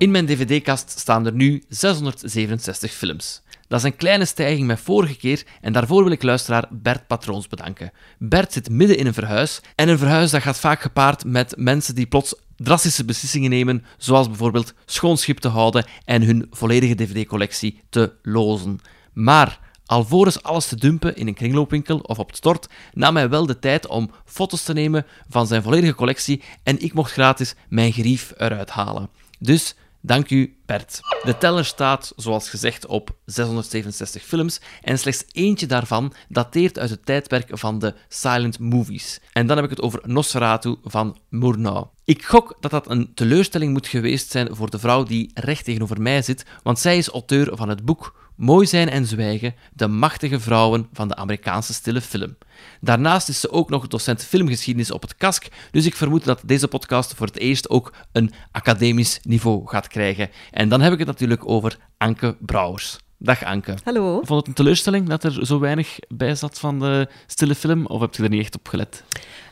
[0.00, 3.42] In mijn dvd-kast staan er nu 667 films.
[3.68, 7.48] Dat is een kleine stijging met vorige keer en daarvoor wil ik luisteraar Bert Patroons
[7.48, 7.92] bedanken.
[8.18, 11.94] Bert zit midden in een verhuis en een verhuis dat gaat vaak gepaard met mensen
[11.94, 18.12] die plots drastische beslissingen nemen, zoals bijvoorbeeld schoonschip te houden en hun volledige dvd-collectie te
[18.22, 18.80] lozen.
[19.12, 23.46] Maar alvorens alles te dumpen in een kringloopwinkel of op het stort, nam hij wel
[23.46, 27.92] de tijd om foto's te nemen van zijn volledige collectie en ik mocht gratis mijn
[27.92, 29.10] grief eruit halen.
[29.38, 31.00] Dus Dank u, Bert.
[31.22, 37.06] De teller staat, zoals gezegd, op 667 films en slechts eentje daarvan dateert uit het
[37.06, 39.20] tijdperk van de silent movies.
[39.32, 41.86] En dan heb ik het over Nosferatu van Murnau.
[42.04, 46.02] Ik gok dat dat een teleurstelling moet geweest zijn voor de vrouw die recht tegenover
[46.02, 50.40] mij zit, want zij is auteur van het boek Mooi zijn en zwijgen, de machtige
[50.40, 52.36] vrouwen van de Amerikaanse stille film.
[52.80, 56.68] Daarnaast is ze ook nog docent filmgeschiedenis op het KASK, dus ik vermoed dat deze
[56.68, 60.30] podcast voor het eerst ook een academisch niveau gaat krijgen.
[60.50, 62.98] En dan heb ik het natuurlijk over Anke Brouwers.
[63.22, 63.74] Dag Anke.
[63.84, 64.20] Hallo.
[64.24, 68.00] Vond het een teleurstelling dat er zo weinig bij zat van de stille film, of
[68.00, 69.04] heb je er niet echt op gelet?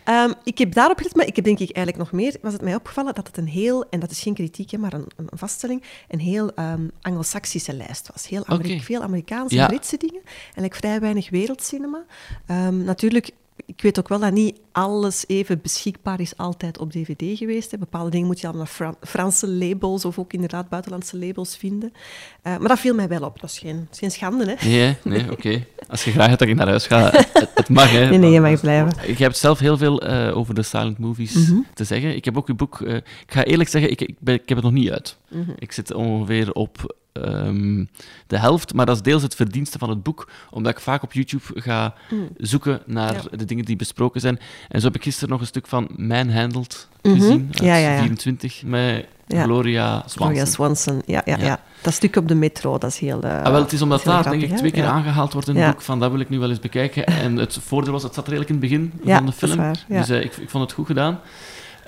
[0.04, 2.62] Um, ik heb daarop gelet, maar ik heb denk ik eigenlijk nog meer, was het
[2.62, 5.28] mij opgevallen dat het een heel, en dat is geen kritiek, hè, maar een, een
[5.30, 8.28] vaststelling, een heel um, anglo-saxische lijst was.
[8.28, 8.80] Heel okay.
[8.80, 9.66] Veel Amerikaanse en ja.
[9.66, 10.22] Britse dingen,
[10.54, 12.04] en vrij weinig wereldcinema.
[12.50, 13.30] Um, natuurlijk
[13.66, 17.70] ik weet ook wel dat niet alles even beschikbaar is altijd op dvd geweest.
[17.70, 17.78] Hè.
[17.78, 21.92] Bepaalde dingen moet je al naar Fra Franse labels of ook inderdaad buitenlandse labels vinden.
[21.92, 23.40] Uh, maar dat viel mij wel op.
[23.40, 24.68] Dat is geen, is geen schande, hè?
[24.68, 25.32] Nee, nee oké.
[25.32, 25.66] Okay.
[25.88, 28.08] Als je graag hebt dat ik naar huis ga, het, het mag, hè.
[28.10, 28.92] Nee, nee, je mag blijven.
[29.06, 31.66] Je hebt zelf heel veel uh, over de silent movies mm -hmm.
[31.74, 32.16] te zeggen.
[32.16, 32.80] Ik heb ook uw boek...
[32.80, 35.16] Uh, ik ga eerlijk zeggen, ik, ik, ben, ik heb het nog niet uit.
[35.28, 35.54] Mm -hmm.
[35.58, 36.96] Ik zit ongeveer op
[37.26, 37.88] um,
[38.26, 38.74] de helft.
[38.74, 41.94] Maar dat is deels het verdienste van het boek, omdat ik vaak op YouTube ga
[42.10, 42.28] mm.
[42.36, 43.36] zoeken naar ja.
[43.36, 44.38] de dingen die besproken zijn.
[44.68, 47.20] En zo heb ik gisteren nog een stuk van Manhandled mm -hmm.
[47.20, 50.22] gezien, uit ja, ja, 24, met Gloria Swanson.
[50.22, 51.60] Gloria Swanson, ja, ja, ja.
[51.82, 53.24] Dat stuk op de metro, dat is heel...
[53.24, 55.56] Uh, ah, wel, het is omdat daar, grappig, denk ik, twee keer aangehaald wordt in
[55.56, 57.06] het boek, van dat wil ik nu wel eens bekijken.
[57.18, 59.56] En het voordeel was, het zat redelijk in het begin van de film.
[59.56, 61.20] Waar, dus uh, ik, ik vond het goed gedaan.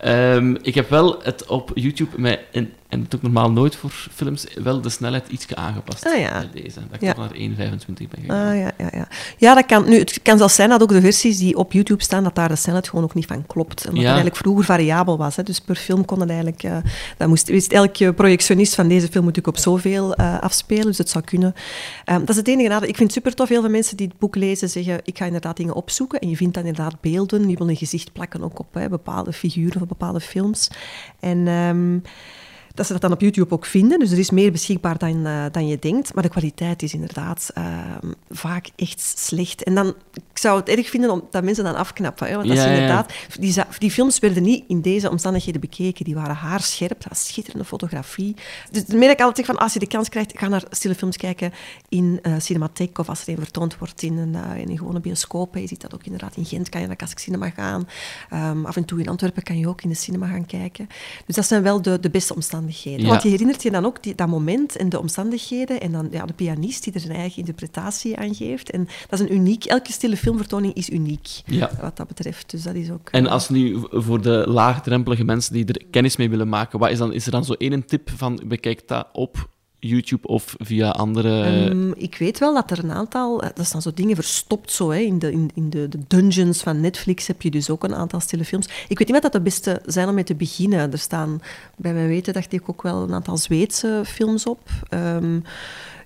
[0.04, 3.90] Um, ik heb wel het op YouTube met, en, en het ook normaal nooit voor
[3.90, 6.38] films, wel de snelheid iets aangepast ah, ja.
[6.38, 6.80] bij deze.
[6.80, 7.14] Dat ik ja.
[7.16, 7.36] naar 1,25
[7.86, 8.48] ben gegaan.
[8.48, 9.08] Ah, ja, ja, ja.
[9.38, 9.88] ja, dat kan.
[9.88, 12.48] Nu, het kan zelfs zijn dat ook de versies die op YouTube staan, dat daar
[12.48, 13.80] de snelheid gewoon ook niet van klopt.
[13.80, 14.00] Omdat ja.
[14.00, 15.36] het eigenlijk vroeger variabel was.
[15.36, 15.42] Hè.
[15.42, 16.62] Dus per film kon het eigenlijk...
[16.62, 16.76] Uh,
[17.16, 20.98] dat moest, wist elke projectionist van deze film moet ik op zoveel uh, afspelen, dus
[20.98, 21.54] het zou kunnen.
[22.06, 22.88] Um, dat is het enige nadeel.
[22.88, 23.48] Ik vind het super tof.
[23.48, 26.18] Heel veel mensen die het boek lezen zeggen, ik ga inderdaad dingen opzoeken.
[26.20, 27.48] En je vindt dan inderdaad beelden.
[27.48, 30.68] Je wil een gezicht plakken ook op hè, bepaalde figuren bepaalde films.
[31.20, 32.02] En um,
[32.80, 33.98] dat ze dat dan op YouTube ook vinden.
[33.98, 36.14] Dus er is meer beschikbaar dan, uh, dan je denkt.
[36.14, 37.64] Maar de kwaliteit is inderdaad uh,
[38.30, 39.62] vaak echt slecht.
[39.62, 42.26] En dan, ik zou het erg vinden om, dat mensen dan afknappen.
[42.26, 42.34] Hè?
[42.34, 46.04] Want dat ja, is inderdaad, die, die, films werden niet in deze omstandigheden bekeken.
[46.04, 48.36] Die waren haarscherp, dat schitterende fotografie.
[48.70, 51.16] Dus dan merk ik altijd van, als je de kans krijgt, ga naar stille films
[51.16, 51.52] kijken
[51.88, 55.54] in uh, Cinematheek of als er een vertoond wordt in een, in een gewone bioscoop.
[55.54, 57.88] Je ziet dat ook inderdaad in Gent, kan je naar Kask Cinema gaan.
[58.32, 60.88] Um, af en toe in Antwerpen kan je ook in de cinema gaan kijken.
[61.26, 62.69] Dus dat zijn wel de, de beste omstandigheden.
[62.70, 63.08] Ja.
[63.08, 66.26] Want je herinnert je dan ook die, dat moment en de omstandigheden en dan ja,
[66.26, 68.70] de pianist die er zijn eigen interpretatie aan geeft.
[68.70, 71.70] En dat is een uniek, elke stille filmvertoning is uniek ja.
[71.80, 72.50] wat dat betreft.
[72.50, 73.08] Dus dat is ook...
[73.10, 76.98] En als nu voor de laagdrempelige mensen die er kennis mee willen maken, wat is,
[76.98, 79.48] dan, is er dan zo één tip van bekijk dat op
[79.80, 81.68] YouTube of via andere...
[81.70, 83.42] Um, ik weet wel dat er een aantal...
[83.54, 84.98] Dat staan zo dingen verstopt zo, hè.
[84.98, 88.20] In, de, in, in de, de, dungeons van Netflix heb je dus ook een aantal
[88.20, 88.66] stille films.
[88.88, 90.92] Ik weet niet wat dat de beste zijn om mee te beginnen.
[90.92, 91.42] Er staan,
[91.76, 94.68] bij mijn weten, dacht ik ook wel een aantal Zweedse films op.
[94.90, 95.44] Um,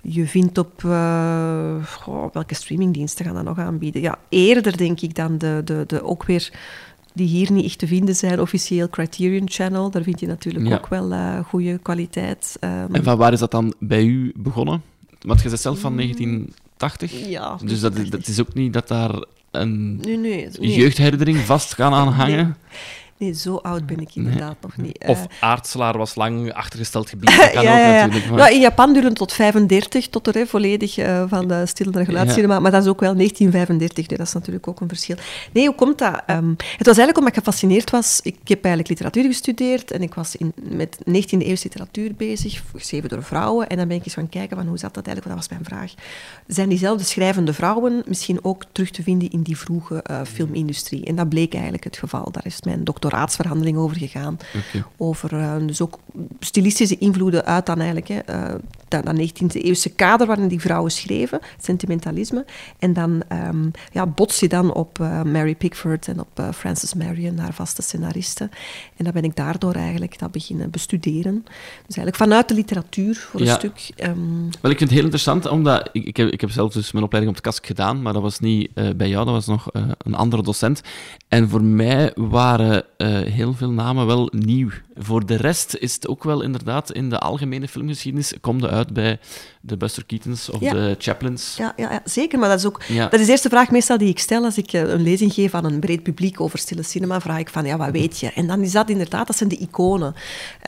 [0.02, 0.82] je vindt op...
[0.82, 1.76] Uh,
[2.06, 4.02] oh, welke streamingdiensten gaan dat nog aanbieden?
[4.02, 6.52] Ja, eerder denk ik dan de, de, de ook weer
[7.14, 9.90] die hier niet echt te vinden zijn, officieel Criterion Channel.
[9.90, 10.74] Daar vind je natuurlijk ja.
[10.74, 12.56] ook wel uh, goede kwaliteit.
[12.60, 14.82] Um, en van waar is dat dan bij u begonnen?
[15.20, 17.28] Want je bent zelf van 1980.
[17.28, 17.58] Ja.
[17.64, 20.74] Dus dat is, dat is ook niet dat daar een nee, nee, nee.
[20.74, 22.56] jeugdherinnering vast gaan aan hangen?
[23.24, 25.04] Nee, zo oud ben ik inderdaad nog niet.
[25.06, 27.36] Of aardselaar was lang achtergesteld gebied.
[27.36, 28.30] Dat kan ja, ook natuurlijk.
[28.30, 28.38] Maar...
[28.38, 31.90] Ja, in Japan duurde het tot 35, tot er hè, volledig uh, van de stille
[31.90, 32.42] regulatie.
[32.42, 32.48] Ja.
[32.48, 35.16] Maar, maar, dat is ook wel 1935, nee, dat is natuurlijk ook een verschil.
[35.52, 36.22] Nee, hoe komt dat?
[36.26, 38.20] Um, het was eigenlijk omdat ik gefascineerd was.
[38.22, 43.22] Ik heb eigenlijk literatuur gestudeerd en ik was in, met 19e-eeuwse literatuur bezig, geschreven door
[43.22, 43.68] vrouwen.
[43.68, 45.64] En dan ben ik eens gaan kijken van hoe zat dat eigenlijk, dat was mijn
[45.64, 45.94] vraag.
[46.46, 51.04] Zijn diezelfde schrijvende vrouwen misschien ook terug te vinden in die vroege uh, filmindustrie?
[51.04, 52.30] En dat bleek eigenlijk het geval.
[52.30, 52.84] Daar is mijn
[53.14, 54.38] doctoraatsverhandeling over gegaan.
[54.68, 54.84] Okay.
[54.96, 55.98] Over uh, dus ook
[56.40, 58.08] stilistische invloeden uit dan eigenlijk.
[58.08, 58.18] Hè.
[59.02, 62.44] Dat, dat 19e-eeuwse kader waarin die vrouwen schreven, sentimentalisme.
[62.78, 66.94] En dan um, ja, bots je dan op uh, Mary Pickford en op uh, Frances
[66.94, 68.48] Marion, haar vaste scenariste.
[68.96, 71.42] En dan ben ik daardoor eigenlijk dat beginnen bestuderen.
[71.86, 73.90] Dus eigenlijk vanuit de literatuur voor een stuk.
[73.96, 74.48] Um...
[74.60, 77.04] Wel, ik vind het heel interessant, omdat ik, ik, heb, ik heb zelf dus mijn
[77.04, 79.68] opleiding op de kask gedaan, maar dat was niet uh, bij jou, dat was nog
[79.98, 80.80] een andere docent.
[81.28, 82.84] En voor mij waren
[83.24, 84.70] heel veel namen wel nieuw.
[84.96, 89.18] Voor de rest is het ook wel inderdaad in de algemene filmgeschiedenis, komt uit bij
[89.60, 91.54] de Buster Keatons of de Chaplins.
[91.56, 94.08] Ja, ja, ja, zeker, maar dat is ook dat is de eerste vraag meestal die
[94.08, 97.20] ik stel als ik eh, een lezing geef aan een breed publiek over stille cinema,
[97.20, 98.32] vraag ik van, ja, wat weet je?
[98.32, 100.14] En dan is dat inderdaad, dat zijn de iconen.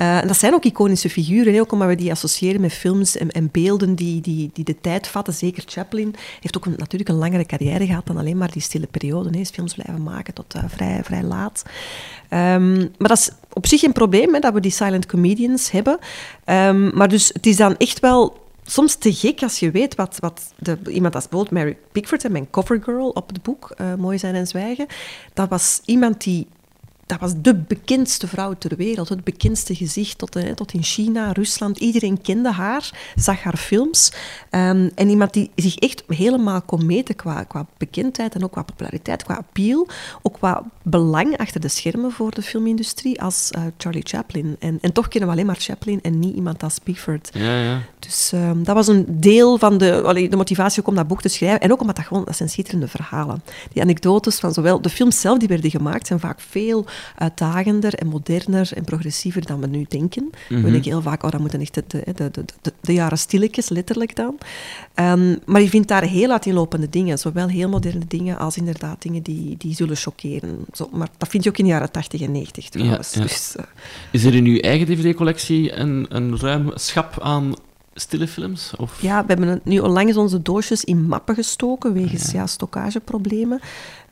[0.02, 3.30] Uh, en dat zijn ook iconische figuren, ook omdat we die associëren met films en,
[3.30, 5.34] en, beelden die, die, die de tijd vatten.
[5.34, 8.86] Zeker Chaplin heeft ook een, natuurlijk een langere carrière gehad dan alleen maar die stille
[8.86, 9.28] periode.
[9.30, 11.62] Hij is films blijven maken tot uh, vrij, vrij laat.
[12.30, 15.98] Um, maar dat is op zich geen probleem, hè, dat we die silent comedians hebben.
[16.44, 20.16] Um, maar dus het is dan echt wel soms te gek als je weet wat,
[20.20, 24.18] wat de, iemand als bijvoorbeeld Mary Pickford en mijn covergirl op het boek uh, Mooi
[24.18, 24.86] zijn en zwijgen,
[25.34, 26.46] dat was iemand die
[27.06, 31.32] dat was de bekendste vrouw ter wereld, het bekendste gezicht tot, hè, tot in China,
[31.32, 31.78] Rusland.
[31.78, 34.12] Iedereen kende haar, zag haar films.
[34.50, 39.34] Um, en iemand die zich echt helemaal kon qua, bekendheid en ook qua populariteit, qua
[39.34, 39.88] appeal,
[40.22, 44.56] ook qua belang achter de schermen voor de filmindustrie als uh, Charlie Chaplin.
[44.58, 47.30] En, en toch kennen we alleen maar Chaplin en niet iemand als Pickford.
[47.32, 47.82] Ja, ja.
[48.06, 51.28] Dus um, dat was een deel van de, allee, de motivatie om dat boek te
[51.28, 51.60] schrijven.
[51.60, 53.42] En ook omdat dat gewoon, dat zijn schitterende verhalen.
[53.72, 56.86] Die anekdotes van zowel de films zelf die werden gemaakt, zijn vaak veel
[57.16, 60.22] uitdagender en moderner en progressiever dan we nu denken.
[60.22, 60.56] Mm -hmm.
[60.56, 60.72] We mhm.
[60.72, 62.30] denken heel vaak, oh, dat moeten echt de, de, de,
[62.62, 64.38] de, de jaren stilletjes, letterlijk dan.
[64.94, 69.22] Um, maar je vindt daar heel uiteenlopende dingen, zowel heel moderne dingen als inderdaad dingen
[69.22, 70.64] die, die zullen chockeren.
[70.72, 73.12] Zo, maar dat vind je ook in de jaren 80 en 90 trouwens.
[73.12, 73.26] Ja, ja.
[73.26, 73.64] Dus, uh,
[74.10, 77.54] Is er in uw eigen dvd-collectie een, een ruim schap aan
[78.00, 78.72] stille films?
[78.76, 79.02] Of?
[79.02, 82.38] Ja, we hebben nu onlangs onze doosjes in mappen gestoken wegens ja.
[82.38, 83.60] ja stockageproblemen.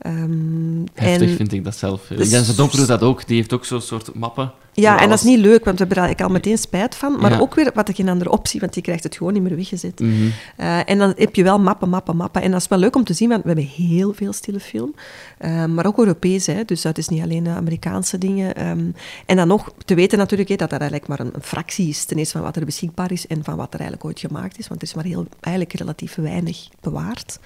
[0.07, 2.07] Um, Heftig en, vind ik dat zelf.
[2.07, 3.27] Dus, Jens Donker doet dat ook.
[3.27, 4.53] Die heeft ook zo'n soort mappen.
[4.73, 7.21] Ja, en dat is niet leuk, want we hebben daar al meteen spijt van.
[7.21, 9.57] Maar ook weer, wat ik geen andere optie, want je krijgt het gewoon niet meer
[9.57, 10.01] weggezet.
[10.01, 10.33] Mm -hmm.
[10.61, 12.43] uh, en dan heb je wel mappen, mappen, mappen.
[12.43, 14.95] En dat is wel leuk om te zien, want we hebben heel veel stille film.
[15.41, 18.69] Uh, maar ook Europees, hè, dus dat is niet alleen Amerikaanse dingen.
[18.69, 18.95] Um,
[19.27, 22.05] en dan nog te weten natuurlijk hè, dat dat eigenlijk maar een, een fractie is
[22.05, 24.69] ten eerste van wat er beschikbaar is en van wat er eigenlijk ooit gemaakt is.
[24.69, 27.39] Want het is maar heel, eigenlijk relatief weinig bewaard.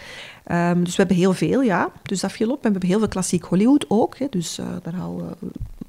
[0.52, 1.90] Um, dus we hebben heel veel, ja.
[2.02, 4.18] Dus dat viel En we hebben heel veel klassiek Hollywood ook.
[4.18, 5.28] Hè, dus uh, daar hou, uh,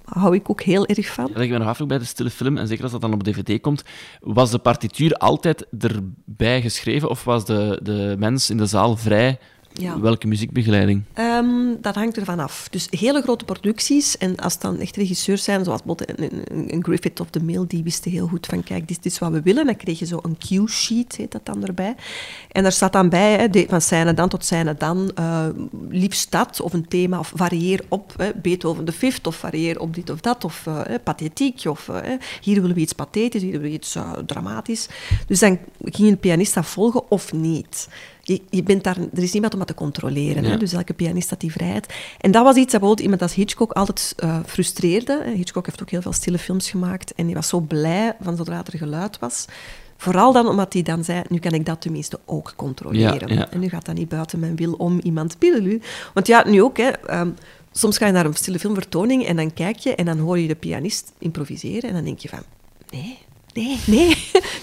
[0.05, 1.29] hou, ik ook heel erg van.
[1.33, 3.23] Ja, ik ben nog af bij de stille film, en zeker als dat dan op
[3.23, 3.83] dvd komt.
[4.21, 9.39] Was de partituur altijd erbij geschreven, of was de, de mens in de zaal vrij
[9.73, 9.99] ja.
[9.99, 11.03] Welke muziekbegeleiding?
[11.15, 12.67] Um, dat hangt ervan af.
[12.71, 16.83] Dus hele grote producties, en als het dan echt regisseurs zijn, zoals bijvoorbeeld een, een,
[16.83, 19.65] Griffith of de Mail, die wisten heel goed van, kijk, dit, is wat we willen.
[19.65, 21.95] Dan kreeg je zo een cue-sheet, heet dat dan erbij.
[22.51, 25.45] En daar staat dan bij, hè, van scène dan tot scène dan, uh,
[25.89, 29.95] liefst dat, of een thema, of varieer op hè, Beethoven de Fifth, of varieer op
[29.95, 31.95] dit of dat, of uh, pathetiek, of uh,
[32.41, 34.87] hier willen we iets pathetisch, hier willen we iets dramatisch.
[35.27, 37.87] Dus dan ging een pianist dat volgen of niet
[38.29, 40.43] je, je bent daar, er is niemand om dat te controleren.
[40.43, 40.57] Hè?
[40.57, 41.93] Dus elke pianist had die vrijheid.
[42.19, 45.23] En dat was iets dat bijvoorbeeld iemand als Hitchcock altijd uh, frustreerde.
[45.35, 47.13] Hitchcock heeft ook heel veel stille films gemaakt.
[47.13, 49.45] En hij was zo blij van zodra er geluid was.
[49.97, 53.27] Vooral dan omdat hij dan zei, nu kan ik dat tenminste ook controleren.
[53.27, 53.51] Ja, ja.
[53.51, 55.81] En nu gaat dat niet buiten mijn wil om iemand pillen.
[56.13, 57.35] Want ja, nu ook, hè, um,
[57.71, 60.47] soms ga je naar een stille filmvertoning en dan kijk je en dan hoor je
[60.47, 62.43] de pianist improviseren en dan denk je van,
[62.89, 63.17] nee,
[63.59, 64.17] nee, nee,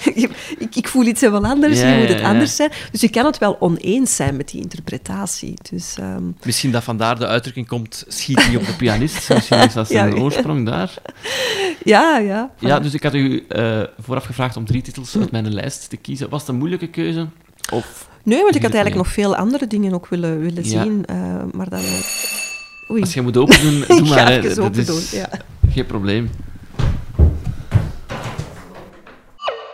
[0.59, 2.71] ik, ik, voel iets helemaal anders, je moet het anders zijn.
[2.93, 5.55] Dus je kan het wel oneens zijn met die interpretatie.
[5.71, 6.37] Dus, um...
[6.45, 9.29] Misschien dat vandaar de uitdrukking komt, schiet niet op de pianist.
[9.35, 10.95] Misschien is dat zijn oorsprong daar.
[11.85, 12.51] Ja, ja.
[12.59, 15.97] Ja, dus ik had u uh, vooraf gevraagd om drie titels uit mijn lijst te
[15.97, 16.29] kiezen.
[16.29, 17.27] Was het een moeilijke keuze?
[17.73, 18.09] Of...
[18.23, 21.05] Nee, want ik had eigenlijk nog veel andere dingen ook willen, willen zien.
[21.11, 21.83] Uh, maar dan...
[22.91, 23.01] Oei.
[23.01, 24.33] Als je moet open doen, doe maar.
[24.33, 24.55] Hè.
[24.55, 25.29] Dat is doen, ja.
[25.71, 26.31] Geen probleem.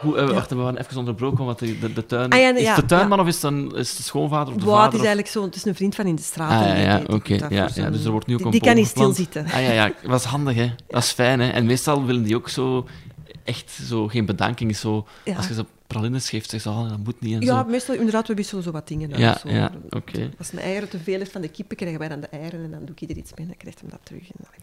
[0.03, 2.31] Hoe, uh, wacht, we waren even onderbroken, want de, de, de tuin...
[2.31, 4.85] Ah, ja, is de tuinman of is het, een, is de schoonvader of de vader?
[4.85, 6.67] Het is eigenlijk zo, het is een vriend van in de straat.
[6.67, 7.35] Ah, ja, oké.
[7.35, 9.45] Ja, ja, dus er wordt nu ook die, die kan niet stilzitten.
[9.45, 10.75] Ah ja, ja, dat is handig, hè.
[10.89, 11.49] Dat is fijn, hè.
[11.49, 12.87] En meestal willen die ook zo
[13.45, 14.77] echt zo geen bedanking.
[14.77, 15.07] Zo,
[15.37, 17.35] Als je ze pralines geeft, zeg ze, oh, dat moet niet.
[17.35, 19.21] En ja, meestal inderdaad, we wisselen zo wat dingen uit.
[19.21, 19.49] Ja, zo.
[19.49, 20.31] ja oké.
[20.39, 22.71] Als een eieren te veel heeft van de kippen, krijgen wij dan de eieren en
[22.71, 24.23] dan doe ik er iets mee en dan krijgt hem dat terug.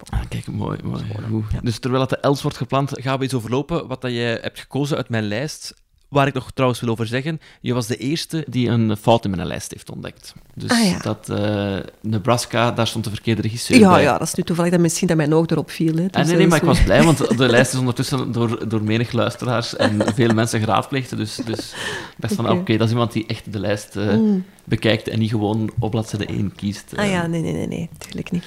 [0.10, 0.80] ah, kijk, mooi.
[0.84, 1.44] mooi.
[1.62, 4.60] Dus terwijl het de els wordt geplant, gaan we eens overlopen wat dat jij hebt
[4.60, 5.74] gekozen uit mijn lijst.
[6.08, 9.32] Waar ik nog trouwens wil over zeggen, je was de eerste die een fout in
[9.32, 10.34] mijn lijst heeft ontdekt.
[10.60, 10.98] Dus Ah, ja.
[10.98, 14.02] dat eh, Nebraska, daar stond de verkeerde regisseur Ja, bij.
[14.02, 15.96] ja, dat is nu toevallig dat misschien dat mijn oog erop viel.
[15.96, 16.04] Hè.
[16.04, 18.32] Ah, Dus nee, dat nee, is maar ik was blij, want de lijst is ondertussen
[18.32, 21.18] door, door menig luisteraars en veel mensen geraadpleegd.
[21.18, 22.78] Dus, dus ik dacht van, Oké.
[22.78, 24.18] dat is iemand die echt de lijst eh,
[24.64, 26.86] bekijkt en niet gewoon op bladzijde 1 kiest.
[26.96, 28.44] Ah Eh, ja, nee, nee, nee, nee, natuurlijk niet.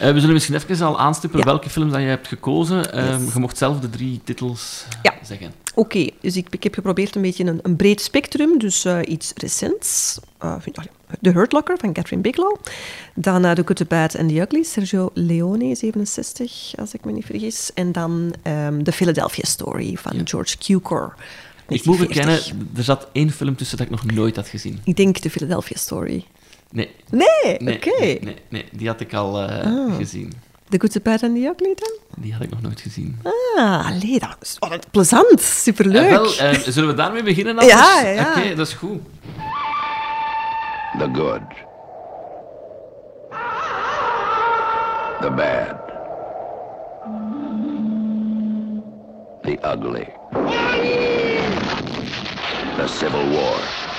[0.00, 1.44] eh, we zullen misschien even al aanstippen Ja.
[1.44, 2.92] welke films dat je hebt gekozen.
[2.92, 3.32] Ehm, Yes.
[3.34, 5.14] Je mocht zelf de drie titels Ja.
[5.22, 5.52] zeggen.
[5.74, 9.32] Oké, dus ik, ik heb geprobeerd een beetje een, een breed spectrum, dus eh, iets
[9.36, 10.18] recents.
[10.38, 10.90] Eh, vind- ah, ja,
[11.22, 12.56] The Hurt Locker van Catherine Bigelow.
[13.14, 17.12] Dan eh, The Good, The Bad and The Ugly, Sergio Leone, 67, als ik me
[17.12, 17.70] niet vergis.
[17.74, 20.20] En dan ehm The Philadelphia Story van Ja.
[20.24, 21.14] George Cukor.
[21.68, 22.06] Ik moet 1940.
[22.46, 24.80] bekennen, er zat één film tussen dat ik nog nooit had gezien.
[24.84, 26.24] Ik denk The Philadelphia Story.
[26.70, 27.90] Nee, Nee, nee, oké.
[28.00, 29.96] nee, nee, nee, die had ik al eh, Ah.
[29.96, 30.32] gezien.
[30.68, 32.22] The Good, The Bad and The Ugly dan?
[32.22, 33.18] Die had ik nog nooit gezien.
[33.56, 36.02] Ah, allee, dat is oh, plezant, superleuk.
[36.04, 37.66] Eh, wel, eh, zullen we daarmee beginnen dan?
[37.66, 38.28] Ja, ja, ja.
[38.38, 38.98] Oké, dat is goed.
[40.94, 41.54] The good.
[45.20, 45.78] The bad.
[49.44, 50.08] The ugly.
[52.76, 53.89] The Civil War.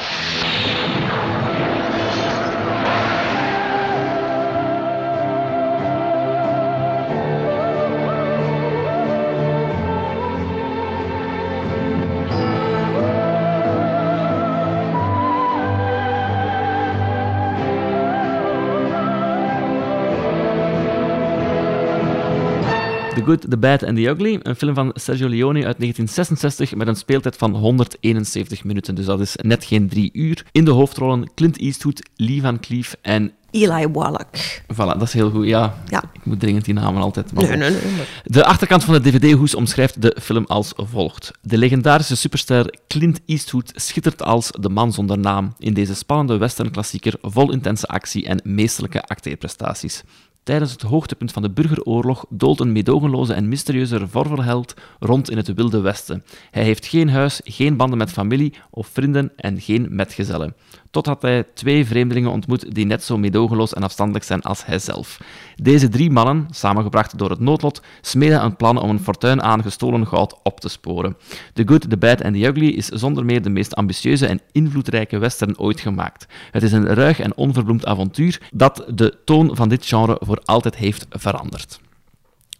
[23.21, 26.87] The Good, The Bad and The Ugly, een film van Sergio Leone uit 1966 met
[26.87, 30.45] een speeltijd van 171 minuten, dus dat is net geen drie uur.
[30.51, 33.31] In de hoofdrollen Clint Eastwood, Lee Van Cleef en...
[33.51, 34.59] Eli Wallach.
[34.73, 35.77] Voilà, dat is heel goed, ja.
[35.87, 36.03] Ja.
[36.13, 37.33] Ik moet dringend die namen altijd...
[37.33, 37.71] Nee, nee, nee.
[37.71, 41.31] maar- De achterkant van de DVD-hoes omschrijft de film als volgt.
[41.41, 47.13] De legendarische superster Clint Eastwood schittert als de man zonder naam in deze spannende westernklassieker
[47.21, 50.03] vol intense actie en meesterlijke acteerprestaties.
[50.43, 55.53] Tijdens het hoogtepunt van de burgeroorlog doolt een meedogenloze en mysterieuze revolverheld rond in het
[55.53, 56.23] wilde westen.
[56.51, 60.55] Hij heeft geen huis, geen banden met familie of vrienden en geen metgezellen.
[60.91, 65.17] Totdat hij twee vreemdelingen ontmoet die net zo meedogenloos en afstandelijk zijn als hijzelf.
[65.55, 70.07] Deze drie mannen, samengebracht door het noodlot, smeden een plan om een fortuin aan gestolen
[70.07, 71.17] goud op te sporen.
[71.53, 75.17] The Good, The Bad and The Ugly is zonder meer de meest ambitieuze en invloedrijke
[75.17, 76.25] western ooit gemaakt.
[76.51, 80.75] Het is een ruig en onverbloemd avontuur dat de toon van dit genre voor altijd
[80.75, 81.79] heeft veranderd.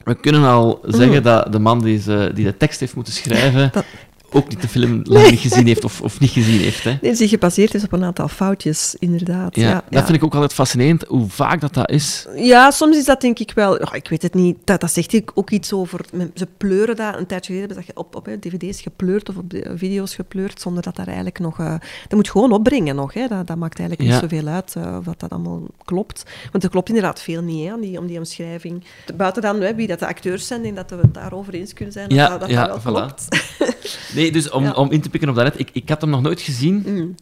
[0.03, 3.69] We kunnen al zeggen dat de man die, ze, die de tekst heeft moeten schrijven
[3.71, 3.85] Dat-
[4.33, 6.83] ook niet de film lang niet gezien heeft of, of niet gezien heeft.
[6.83, 6.97] Hè.
[7.01, 9.55] Nee, die gebaseerd is op een aantal foutjes, inderdaad.
[9.55, 12.27] Ja, Ja, dat vind ik ook altijd fascinerend, hoe vaak dat, dat is.
[12.35, 13.79] Ja, soms is dat denk ik wel...
[13.79, 14.57] ja, ik weet het niet.
[14.63, 15.99] Dat, dat zegt ik ook iets over...
[16.35, 17.17] Ze pleuren dat.
[17.17, 20.15] Een tijdje geleden hebben ze dat op, op hè, dvd's gepleurd of op de video's
[20.15, 21.59] gepleurd, zonder dat daar eigenlijk nog...
[21.59, 21.69] eh,
[22.07, 23.13] dat moet gewoon opbrengen nog.
[23.13, 23.27] Hè.
[23.27, 24.21] Dat, dat maakt eigenlijk Ja.
[24.21, 26.23] niet zoveel uit eh, of dat, dat allemaal klopt.
[26.51, 28.83] Want er klopt inderdaad veel niet hè, aan die, om die omschrijving.
[29.15, 31.93] Buiten dan hè, wie dat de acteurs zijn, denk dat we het daarover eens kunnen
[31.93, 32.09] zijn.
[32.09, 33.05] Ja, dat, dat, dat wel voilà.
[33.05, 33.27] klopt.
[34.15, 34.71] Nee, dus om, Ja.
[34.71, 36.83] om in te pikken op dat net, ik, ik had hem nog nooit gezien.
[36.87, 37.15] Mm.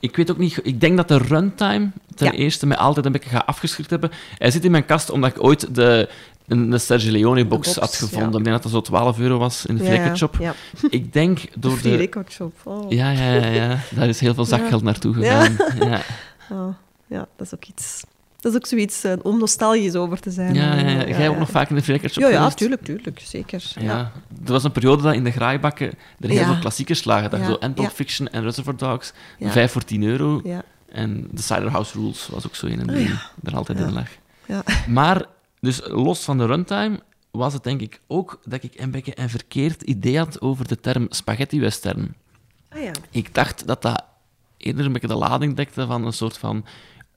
[0.00, 2.32] Ik weet ook niet, ik denk dat de runtime ten Ja.
[2.32, 4.10] eerste mij altijd een beetje gaat afgeschrikt hebben.
[4.38, 6.08] Hij zit in mijn kast omdat ik ooit de,
[6.46, 8.30] een, de Sergio Leone-box box, had gevonden.
[8.32, 8.38] ja.
[8.38, 10.14] Ik denk dat dat zo 12 euro was in de Ja.
[10.38, 10.54] Ja,
[10.90, 12.08] Ik denk door de...
[12.28, 12.52] Shop.
[12.64, 12.90] Oh.
[12.90, 15.56] Ja, ja, ja, ja, daar is heel veel zakgeld naartoe gegaan.
[15.88, 16.00] Ja.
[16.50, 16.74] Oh,
[17.06, 18.02] ja, dat is ook iets...
[18.40, 20.54] Dat is ook zoiets eh, om nostalgisch over te zijn.
[20.54, 21.04] Ja, ja.
[21.04, 23.72] Eh, Jij ook nog vaak in de Flikkershop Ja, ja, tuurlijk, tuurlijk, zeker.
[23.80, 24.12] Ja.
[24.44, 25.86] Er was een periode dat in de graaibakken
[26.20, 26.44] er heel Ja.
[26.46, 27.30] veel klassiekers lagen.
[27.30, 27.90] Je Ja, zo en Pulp.
[27.90, 30.42] Fiction en Reservoir Dogs, vijf voor 10 euro.
[30.88, 33.10] En The Cider House Rules was ook zo een Oh, die
[33.42, 34.08] er altijd in lag.
[34.46, 34.62] Ja.
[34.88, 35.24] Maar,
[35.60, 39.30] dus los van de runtime, was het denk ik ook dat ik een beetje een
[39.30, 42.14] verkeerd idee had over de term spaghetti-western.
[42.68, 42.90] Ah ja.
[43.10, 44.04] Ik dacht dat dat
[44.56, 46.64] eerder een beetje de lading dekte van een soort van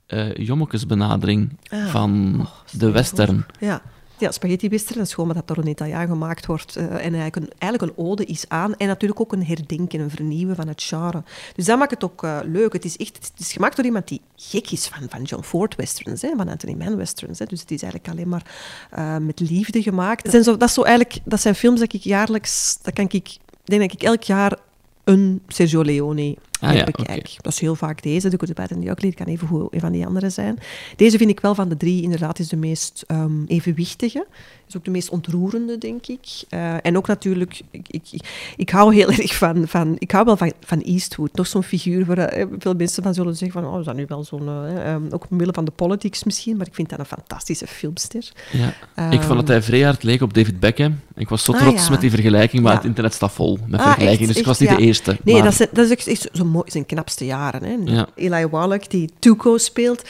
[0.05, 1.85] eh jommekesbenadering Ah.
[1.87, 3.45] van Oh, de western.
[3.59, 3.81] Ja.
[4.17, 6.75] Ja, spaghetti western is gewoon dat door een Italiaan gemaakt wordt.
[6.75, 8.75] eh, en eigenlijk een, eigenlijk een ode is aan.
[8.75, 11.23] En natuurlijk ook een herdenken, een vernieuwen van het genre.
[11.55, 12.73] Dus dat maakt het ook eh, leuk.
[12.73, 15.75] Het is, echt, het is gemaakt door iemand die gek is van, van John Ford
[15.75, 17.39] westerns, hè, van Anthony Mann westerns.
[17.39, 17.45] Hè.
[17.45, 18.55] Dus het is eigenlijk alleen maar
[18.91, 20.21] eh, met liefde gemaakt.
[20.21, 22.77] Het zijn zo, dat, zo eigenlijk, dat zijn films dat ik jaarlijks...
[22.81, 24.57] Dat kan ik denk dat ik elk jaar
[25.03, 27.35] een Sergio Leone Ah ja, bekijk.
[27.41, 29.07] Dat is heel vaak deze, de Good, Bad and the Ugly.
[29.07, 30.59] Het kan even goed een van die andere zijn.
[30.95, 34.25] Deze vind ik wel van de drie inderdaad is de meest ehm, evenwichtige.
[34.67, 36.27] is ook de meest ontroerende, denk ik.
[36.49, 38.21] Eh, en ook natuurlijk, ik, ik,
[38.55, 41.35] ik, hou heel erg van, van ik hou wel van, van Eastwood.
[41.35, 44.05] Nog zo'n figuur waar eh, veel mensen van zullen zeggen van, oh, is dat nu
[44.07, 47.67] wel zo'n, uh, ook omwille van de politics misschien, maar ik vind dat een fantastische
[47.67, 48.31] filmster.
[48.51, 49.11] Ja.
[49.11, 50.99] ik vond dat hij vrij hard leek op David Beckham.
[51.15, 53.85] Ik was zo ah, trots met die vergelijking, maar het internet staat vol met ah,
[53.85, 55.17] vergelijkingen, dus ik was niet de eerste.
[55.23, 57.63] Nee, dat, is, dat is echt zo mooi, zijn knapste jaren.
[57.63, 58.03] Hè.
[58.15, 60.03] Eli Wallach, die Tuco speelt,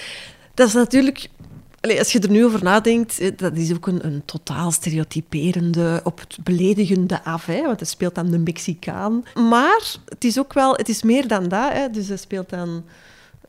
[0.53, 1.29] dat is natuurlijk
[1.97, 6.37] als je er nu over nadenkt, dat is ook een, een totaal stereotyperende, op het
[6.43, 7.45] beledigende af.
[7.45, 9.25] Hè, want hij speelt dan de Mexicaan.
[9.49, 11.71] Maar het is ook wel, het is meer dan dat.
[11.71, 12.83] Hè, dus hij speelt dan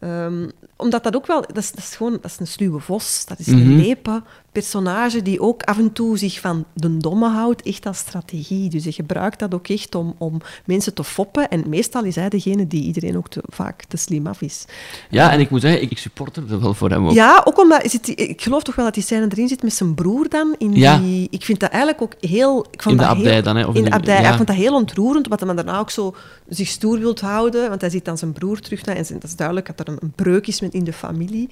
[0.01, 3.25] Um, omdat dat ook wel, dat is, dat is gewoon, dat is een sluwe vos,
[3.27, 4.21] dat is een lepe mhm.
[4.53, 8.69] personage die ook af en toe zich van de domme houdt, echt als strategie.
[8.71, 11.49] Dus hij gebruikt dat ook echt om, om mensen te foppen.
[11.49, 14.65] En meestal is hij degene die iedereen ook te, vaak te slim af is.
[15.11, 17.13] Ja, en ik moet zeggen, ik supporter er wel voor hem ook.
[17.15, 19.75] Ja, ook omdat, is het, ik geloof toch wel dat die scène erin zit met
[19.75, 20.55] zijn broer dan.
[20.59, 20.99] In ja.
[20.99, 22.67] die, ik vind dat eigenlijk ook heel...
[22.71, 23.65] Ik vond in de dat abdij heel, dan, hè?
[23.65, 24.23] Of in de abdij.
[24.23, 24.29] Ja.
[24.29, 26.15] Ik vond dat heel ontroerend, omdat hij daarna ook zo
[26.49, 27.69] zich stoer wilt houden.
[27.69, 29.99] Want hij ziet dan zijn broer terug naar, en dat is duidelijk dat er een,
[30.01, 31.49] een breuk is in de familie.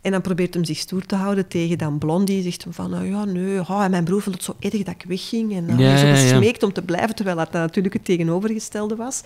[0.00, 2.42] En dan probeert hem zich stoer te houden tegen dan Blondie.
[2.42, 4.94] Zegt hem van, nou ja, nee, oh, en mijn broer vond het zo erg dat
[4.94, 5.54] ik wegging.
[5.54, 9.22] En dan is hij gesmeekt om te blijven, terwijl dat natuurlijk het tegenovergestelde was.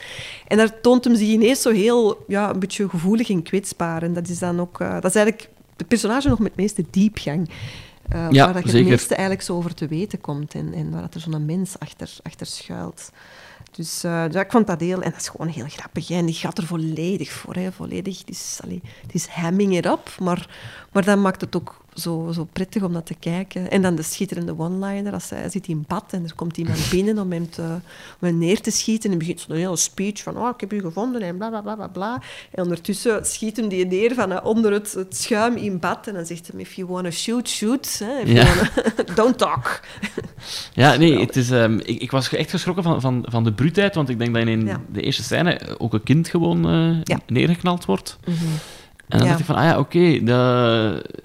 [0.46, 4.02] En daar toont hem zich ineens zo heel, ja, een beetje gevoelig en kwetsbaar.
[4.02, 6.84] En dat is dan ook, uh, dat is eigenlijk de personage nog met het meeste
[6.90, 7.50] diepgang.
[8.14, 11.00] Uh, waar dat je het meeste eigenlijk zo over te weten komt en, en waar
[11.00, 13.11] dat er zo'n mens achter, achter schuilt.
[13.72, 15.02] Dus uh, ja, ik vond dat heel...
[15.02, 16.10] En dat is gewoon heel grappig.
[16.10, 17.54] En die gaat er volledig voor.
[17.54, 17.72] Hè.
[17.72, 18.18] Volledig.
[18.18, 20.48] Het is, allee, het is hamming erop, maar,
[20.92, 23.70] maar dat maakt het ook zo, zo prettig om dat te kijken.
[23.70, 25.12] En dan de schitterende one-liner.
[25.12, 27.62] Als hij zit in bad en er komt iemand binnen om hem, te,
[28.20, 29.12] om hem neer te schieten.
[29.12, 31.75] En begint zo'n hele speech van, oh, ik heb u gevonden en bla, bla, bla,
[31.75, 32.22] bla, bla.
[32.50, 36.06] En ondertussen schiet hem die neer van uh, onder het, het, schuim in bad.
[36.06, 37.99] En dan zegt hij, if you want to shoot, shoot.
[38.04, 38.18] Hè.
[38.18, 38.54] Ja.
[39.14, 39.80] don't talk.
[40.75, 43.94] ja, nee, het is, um, ik, ik, was echt geschrokken van, van, van de bruutheid,
[43.94, 47.18] want ik denk dat in de eerste scène ook een kind gewoon uh, ja.
[47.26, 48.18] neergeknald wordt.
[48.25, 48.58] Mm -hmm.
[49.09, 50.21] En dan dacht ik van, ah ja, oké,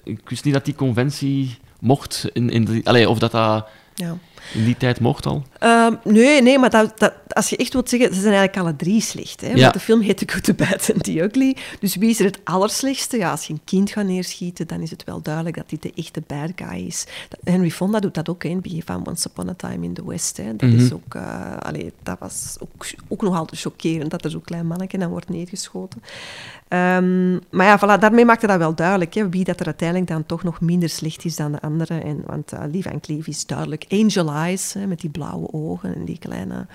[0.04, 4.16] ik wist niet dat die conventie mocht, in, in de, of dat dat ja.
[4.54, 5.42] In die tijd mocht al.
[5.58, 8.76] Ehm, nee, nee, maar dat, dat, als je echt wilt zeggen, ze zijn eigenlijk alle
[8.76, 9.40] drie slecht.
[9.40, 9.60] Hè?
[9.60, 11.56] Want de film heet The Good, The Bad and The Ugly.
[11.80, 13.16] Dus wie is er het allerslechtste?
[13.16, 15.92] Ja, als je een kind gaat neerschieten, dan is het wel duidelijk dat dit de
[15.94, 17.06] echte bad guy is.
[17.44, 20.06] Henry Fonda doet dat ook in het begin van Once Upon a Time in the
[20.06, 20.36] West.
[20.36, 20.56] Hè.
[20.56, 20.94] Dat, is mhm.
[20.94, 24.98] ook, uh, allee, dat was ook, ook nog altijd chockerend, dat er zo'n klein mannetje
[24.98, 26.02] dan wordt neergeschoten.
[26.70, 30.26] Um, maar ja, voilà, daarmee maakte dat wel duidelijk, hè, wie dat er uiteindelijk dan
[30.26, 32.02] toch nog minder slecht is dan de anderen.
[32.04, 35.94] En, want uh, Lee Van Cleef is duidelijk Angel Eyes, hè, met die blauwe ogen
[35.94, 36.66] en die kleine,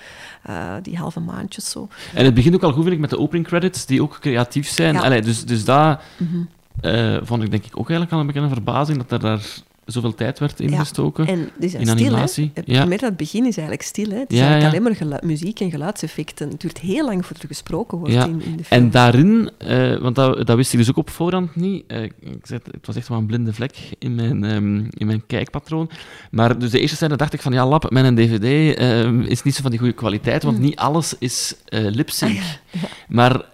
[0.50, 1.88] uh, die halve maandjes zo.
[2.14, 4.68] En het begint ook al goed, vind ik, met de opening credits, die ook creatief
[4.68, 4.96] zijn.
[4.96, 6.48] Allee, dus, dus daar mm -hmm.
[6.90, 9.46] uh, vond ik denk ik ook eigenlijk al een bekende verbazing, dat er daar
[9.86, 12.50] zoveel tijd werd ingestoken en in animatie.
[12.52, 12.84] Stil, ja.
[12.84, 14.10] Meer het begin is eigenlijk stil.
[14.10, 14.18] Hè.
[14.18, 16.48] Het is ja, eigenlijk alleen maar muziek en geluidseffecten.
[16.48, 18.82] Het duurt heel lang voordat er gesproken wordt in, in, de film.
[18.82, 21.84] En daarin, uh, want dat, dat, wist ik dus ook op voorhand niet.
[21.88, 25.26] Uh, ik zei, het was echt wel een blinde vlek in mijn, um, in mijn
[25.26, 25.90] kijkpatroon.
[26.30, 29.54] Maar dus de eerste scène dacht ik van, ja, lap, mijn dvd uh, is niet
[29.54, 30.62] zo van die goede kwaliteit, want mm.
[30.62, 32.40] niet alles is uh, lip-sync.
[32.74, 33.44] Ah, maar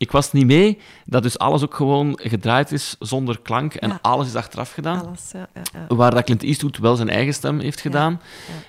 [0.00, 4.26] ik was niet mee dat dus alles ook gewoon gedraaid is zonder klank en alles
[4.26, 5.06] is achteraf gedaan.
[5.06, 8.20] Alles, ja, ja, Waar dat Clint Eastwood wel zijn eigen stem heeft gedaan.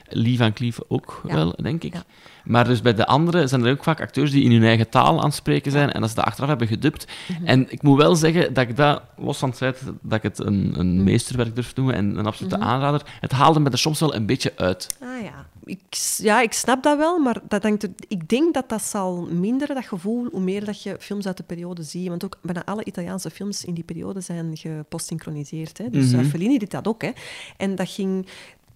[0.10, 1.94] Lee Van Cleef ook wel, denk ik.
[2.44, 5.20] Maar dus bij de anderen zijn er ook vaak acteurs die in hun eigen taal
[5.20, 7.08] aan het spreken zijn en dat ze dat achteraf hebben gedubt.
[7.28, 7.46] Mhm.
[7.46, 10.40] En ik moet wel zeggen dat ik dat, los van het feit dat ik het
[10.40, 11.04] een, een mhm.
[11.04, 12.66] meesterwerk durf noemen en een absolute mhm.
[12.66, 14.98] aanrader, het haalde me er soms wel een beetje uit.
[15.02, 15.46] Ah ja.
[15.72, 19.76] Ik, ja, ik snap dat wel, maar dat denkt, ik denk dat dat zal minderen,
[19.76, 22.08] dat gevoel, hoe meer dat je films uit de periode ziet.
[22.08, 25.92] Want ook bijna alle Italiaanse films in die periode zijn gepost-synchroniseerd.
[25.92, 27.02] Dus mm Fellini deed dat ook.
[27.02, 27.12] Hè.
[27.58, 28.26] En dat ging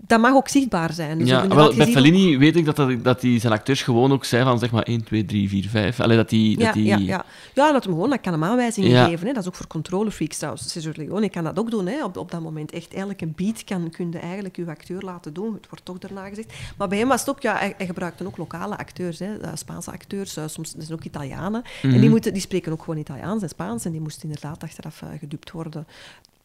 [0.08, 1.18] dat mag ook zichtbaar zijn.
[1.18, 4.26] Dus ja, wel, bij Fellini weet ik dat, dat, dat hij zijn acteurs gewoon ook
[4.26, 6.00] zei van zeg maar 1, 2, 3, 4, 5.
[6.00, 6.86] Allee, dat die, ja, dat die...
[6.86, 7.26] ja, ja.
[7.54, 9.28] ja, dat hem gewoon dat kan hem aanwijzingen geven.
[9.28, 9.34] Hè.
[9.34, 10.72] Dat is ook voor controlefreaks trouwens.
[10.72, 11.88] Cesar Leone kan dat ook doen.
[11.88, 12.04] Hè.
[12.04, 15.34] Op, op dat moment echt eigenlijk een beat kan, kun je eigenlijk je acteur laten
[15.34, 15.54] doen.
[15.54, 16.54] Het wordt toch daarna gezegd.
[16.78, 19.20] Maar bij hem was het ook, ja, hij, hij gebruikte ook lokale acteurs.
[19.20, 19.28] Hè.
[19.54, 21.63] Spaanse acteurs, uh, soms zijn ook Italianen.
[21.82, 22.10] En die, mhm.
[22.10, 23.86] moeten, die spreken ook gewoon Italiaans en Spaans.
[23.86, 25.88] En die moesten inderdaad achteraf uh, gedupt worden.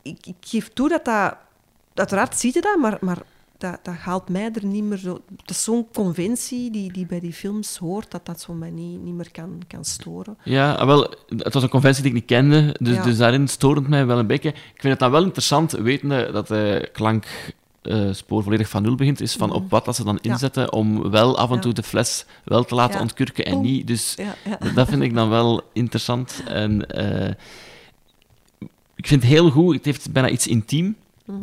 [0.03, 1.37] Ik, ik geef toe dat dat...
[1.95, 3.19] Uiteraard zie je dat, maar, maar
[3.61, 5.21] dat, dat haalt mij er niet meer zo...
[5.29, 9.03] Dat is zo'n conventie die, die bij die films hoort, dat dat zo mij niet,
[9.03, 10.37] niet meer kan, kan storen.
[10.45, 13.79] Ja, ah, wel, het was een conventie die ik niet kende, dus, dus daarin stoort
[13.79, 14.49] het mij wel een beetje.
[14.49, 19.21] Ik vind het dan wel interessant, wetende dat de klankspoor uh, volledig van nul begint,
[19.21, 19.55] is van mm.
[19.55, 22.75] op wat dat ze dan inzetten om wel af en toe de fles wel te
[22.75, 23.87] laten ontkurken en niet.
[23.87, 24.17] Dus
[24.75, 26.43] dat vind ik dan wel interessant.
[26.47, 27.31] En uh,
[28.97, 30.97] ik vind het heel goed, het heeft bijna iets intiem.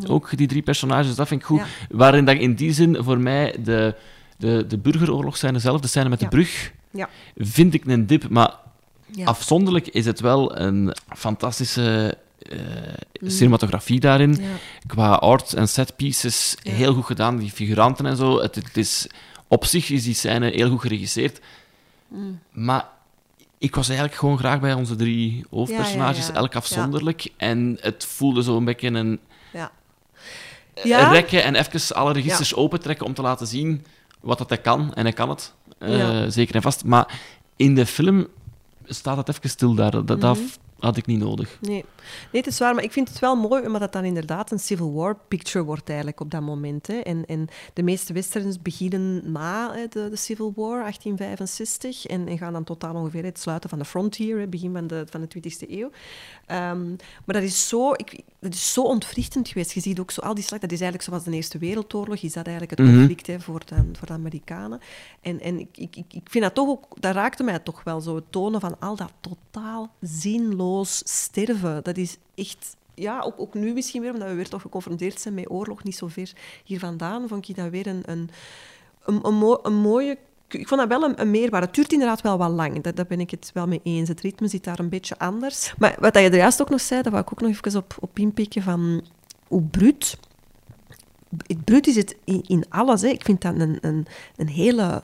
[0.08, 1.58] Ook die drie personages, dat vind ik goed.
[1.58, 1.66] Ja.
[1.90, 3.94] Waarin dat in die zin voor mij de,
[4.36, 6.28] de, de zelf, de scène met Ja.
[6.28, 7.08] de brug, Ja.
[7.36, 8.28] vind ik een dip.
[8.28, 8.54] Maar
[9.24, 12.58] afzonderlijk is het wel een fantastische eh,
[13.22, 14.40] cinematografie daarin.
[14.86, 17.36] Qua art en set pieces heel goed gedaan.
[17.36, 18.40] Die figuranten en zo.
[18.40, 19.06] Het, het is,
[19.48, 21.40] op zich is die scène heel goed geregisseerd.
[22.08, 22.38] Mm.
[22.52, 22.88] Maar
[23.58, 26.38] ik was eigenlijk gewoon graag bij onze drie hoofdpersonages, Ja, ja, ja.
[26.38, 27.28] elk afzonderlijk.
[27.36, 29.18] En het voelde zo een beetje een
[30.84, 30.98] Ja.
[30.98, 31.10] ja?
[31.10, 33.84] rekken en even alle registers opentrekken om te laten zien
[34.20, 34.94] wat dat hij kan.
[34.94, 36.84] En hij kan het, eh, zeker en vast.
[36.84, 37.20] Maar
[37.56, 38.26] in de film
[38.84, 39.90] staat het even stil daar.
[39.90, 40.46] Dat, dat Mhm.
[40.78, 41.58] Had ik niet nodig.
[41.60, 41.70] Nee.
[42.32, 44.58] nee, het is waar, maar ik vind het wel mooi, omdat het dan inderdaad een
[44.58, 46.86] Civil War picture wordt eigenlijk op dat moment.
[46.86, 46.94] Hè.
[46.94, 52.38] En, en de meeste westerns beginnen na hè, de, de Civil War, 1865, en, en
[52.38, 55.20] gaan dan tot aan ongeveer het sluiten van de frontier, hè, begin van de, van
[55.20, 55.90] de 20e eeuw.
[56.46, 56.88] Ehm,
[57.24, 59.72] maar dat is, zo, ik, dat is zo ontwrichtend geweest.
[59.72, 62.32] Je ziet ook zo al die slag, dat is eigenlijk zoals de Eerste Wereldoorlog, is
[62.32, 62.96] dat eigenlijk het Mhm.
[62.96, 64.80] conflict hè, voor, de, voor de Amerikanen.
[65.20, 68.14] En, en ik, ik, ik vind dat toch ook, dat raakte mij toch wel zo,
[68.14, 71.84] het tonen van al dat totaal zinloos sterven.
[71.84, 75.34] Dat is echt, ja, ook, ook nu misschien weer, omdat we weer toch geconfronteerd zijn
[75.34, 76.32] met oorlog, niet zo ver
[76.64, 78.30] hier vandaan, vond ik dat weer een, een,
[79.04, 81.66] een, een, mo- een mooie ik vond dat wel een, een meerwaarde.
[81.66, 84.08] Het duurt inderdaad wel wat lang, daar, daar ben ik het wel mee eens.
[84.08, 85.74] Het ritme zit daar een beetje anders.
[85.78, 87.96] Maar wat je er juist ook nog zei, dat wou ik ook nog even op,
[88.00, 89.02] op inpikken, van
[89.48, 90.18] hoe bruut...
[91.46, 93.00] Het bruut is het in, in alles.
[93.00, 93.08] Hè.
[93.08, 95.02] Ik vind dat een, een, een hele...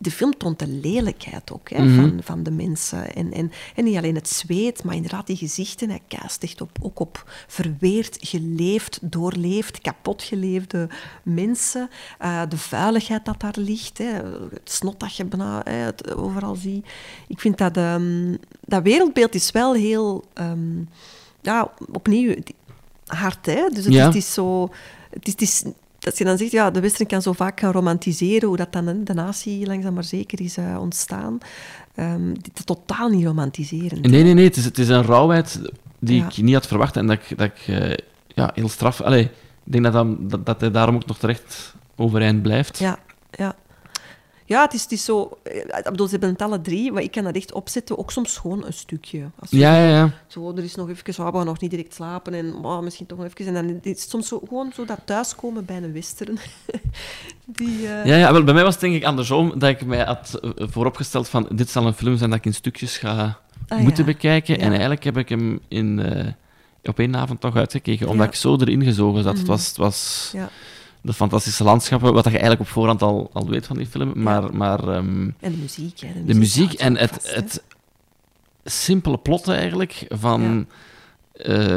[0.00, 1.94] De film toont de lelijkheid ook hè, Mhm.
[2.00, 3.14] van, van de mensen.
[3.14, 5.88] En, en, en niet alleen het zweet, maar inderdaad die gezichten.
[5.88, 10.88] Hij kaast echt op, ook op verweerd, geleefd, doorleefd, kapot geleefde
[11.22, 11.90] mensen.
[12.18, 13.98] Eh, de vuiligheid dat daar ligt.
[13.98, 14.12] Hè,
[14.52, 16.86] het snot dat je bijna hè, het overal ziet.
[17.28, 17.76] Ik vind dat...
[17.76, 20.24] ehm, dat wereldbeeld is wel heel...
[20.34, 20.78] ehm,
[21.40, 22.34] ja, opnieuw
[23.06, 23.46] hard.
[23.46, 23.68] Hè?
[23.68, 24.00] Dus het, Ja.
[24.00, 24.70] is, het is zo...
[25.10, 25.64] Het is, het is,
[26.08, 29.04] dat je dan zegt, ja, de Westen kan zo vaak gaan romantiseren, hoe dat dan
[29.04, 31.38] de natie langzaam maar zeker is eh, ontstaan.
[31.94, 34.06] Ehm, dit is totaal niet romantiserend.
[34.06, 34.44] Nee, nee, nee.
[34.44, 35.60] Het is, het is een rauwheid
[35.98, 36.26] die Ja.
[36.26, 36.96] ik niet had verwacht.
[36.96, 39.00] En dat ik, dat ik eh, ja, heel straf...
[39.00, 39.22] Allee,
[39.64, 42.78] ik denk dat, dat, dat, dat hij daarom ook nog terecht overeind blijft.
[42.78, 42.98] Ja,
[43.30, 43.54] ja.
[44.48, 45.38] Ja, het is, het is zo...
[45.42, 48.10] eh, Ik bedoel, ze hebben het alle drie, maar ik kan dat echt opzetten, ook
[48.10, 49.30] soms gewoon een stukje.
[49.38, 49.88] Als ja, ja.
[49.88, 50.10] ja.
[50.26, 53.06] Zo, er is nog even, oh, we gaan nog niet direct slapen en oh, misschien
[53.06, 53.56] toch nog even.
[53.56, 56.38] En dan is het soms zo, gewoon zo dat thuiskomen bij een western.
[57.44, 60.04] Die, eh, Ja, ja, wel, bij mij was het denk ik andersom, dat ik mij
[60.04, 63.78] had eh, vooropgesteld van dit zal een film zijn dat ik in stukjes ga Ah,
[63.78, 64.12] moeten ja.
[64.12, 64.54] bekijken.
[64.58, 64.60] Ja.
[64.64, 66.00] En eigenlijk heb ik hem in,
[66.82, 69.32] op één avond toch uitgekeken, omdat ik zo erin gezogen zat.
[69.32, 69.50] Het Mhm.
[69.50, 70.48] was, het was ja.
[71.00, 74.12] De fantastische landschappen, wat je eigenlijk op voorhand al, al weet van die film.
[74.14, 76.00] Maar, maar ehm, En de muziek.
[76.00, 76.24] Hè.
[76.24, 77.62] de muziek en het, vast, het
[78.64, 80.66] simpele plot eigenlijk van
[81.32, 81.76] eh,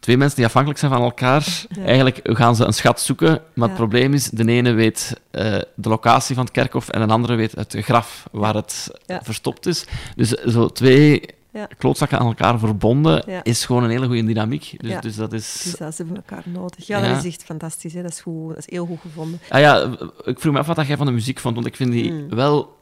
[0.00, 1.46] twee mensen die afhankelijk zijn van elkaar.
[1.68, 1.84] Ja.
[1.84, 5.88] Eigenlijk gaan ze een schat zoeken, maar het probleem is, de ene weet eh, de
[5.88, 9.84] locatie van het kerkhof en een andere weet het graf waar het verstopt is.
[10.16, 11.68] Dus zo twee Ja.
[11.78, 13.44] klootzakken aan elkaar verbonden Ja.
[13.44, 14.74] is gewoon een hele goede dynamiek.
[14.76, 15.00] Dus, Ja.
[15.00, 15.60] dus dat is...
[15.64, 16.86] Dus dat, ze hebben elkaar nodig.
[16.86, 17.92] Ja, dat is echt fantastisch.
[17.94, 18.02] Hè.
[18.02, 19.40] Dat, is goed, dat is heel goed gevonden.
[19.48, 19.90] Ah ja,
[20.24, 22.28] ik vroeg me af wat jij van de muziek vond, want ik vind die Mm.
[22.34, 22.78] wel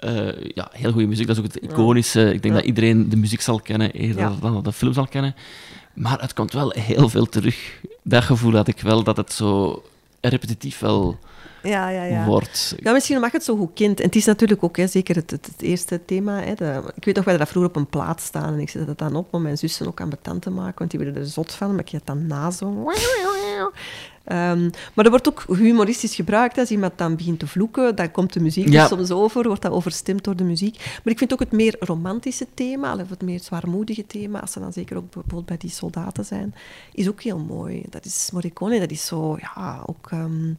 [0.00, 1.26] eh, ja, heel goede muziek.
[1.26, 2.32] Dat is ook het iconische.
[2.34, 5.34] Ik denk dat iedereen de muziek zal kennen, eerder dan dat de film zal kennen.
[5.94, 7.80] Maar het komt wel heel veel terug.
[8.02, 9.82] Dat gevoel had ik wel, dat het zo
[10.20, 11.18] repetitief wel
[11.62, 12.24] Ja, ja, ja.
[12.26, 12.74] wordt.
[12.78, 13.98] Ja, misschien mag het zo goed kind.
[14.00, 16.40] En het is natuurlijk ook hè, zeker het, het, het eerste thema.
[16.40, 18.52] Hè, de- ik weet nog, wij hadden dat vroeger op een plaat staan.
[18.54, 20.78] En ik zette dat dan op om mijn zussen ook ambetant te maken.
[20.78, 21.70] Want die werden er zot van.
[21.70, 22.90] Maar ik had dan na zo...
[24.24, 26.58] Ehm, maar dat wordt ook humoristisch gebruikt.
[26.58, 28.82] Als iemand dan begint te vloeken, dan komt de muziek Ja.
[28.82, 29.46] er soms over.
[29.46, 30.76] Wordt dat overstemd door de muziek.
[31.04, 34.60] Maar ik vind ook het meer romantische thema, of het meer zwaarmoedige thema, als ze
[34.60, 36.54] dan zeker ook bijvoorbeeld bij die soldaten zijn,
[36.92, 37.82] is ook heel mooi.
[37.90, 40.08] Dat is Morricone, dat is zo, ja, ook...
[40.10, 40.52] ehm,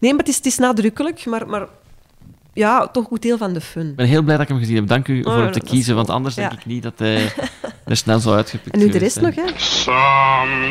[0.00, 1.66] Nee, maar het is, het is nadrukkelijk, maar, maar
[2.52, 3.88] ja, toch goed deel van de fun.
[3.88, 4.86] Ik ben heel blij dat ik hem gezien heb.
[4.86, 7.32] Dank u voor Oh, hem te kiezen, want anders denk ik niet dat hij
[7.84, 9.42] er snel zou uitgepikt En nu de rest nog, hè?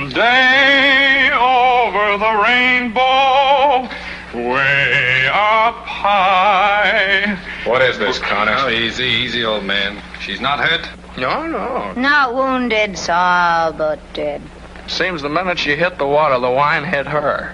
[0.05, 3.85] Someday over the rainbow,
[4.33, 7.37] way up high.
[7.65, 8.55] What is this, Connor?
[8.65, 9.95] Oh, easy, easy, old man.
[10.19, 10.89] She's not hurt?
[11.17, 11.91] No, no.
[11.95, 14.41] Not wounded, Saul, but dead.
[14.85, 17.53] Seems the minute she hit the water, the wine hit her.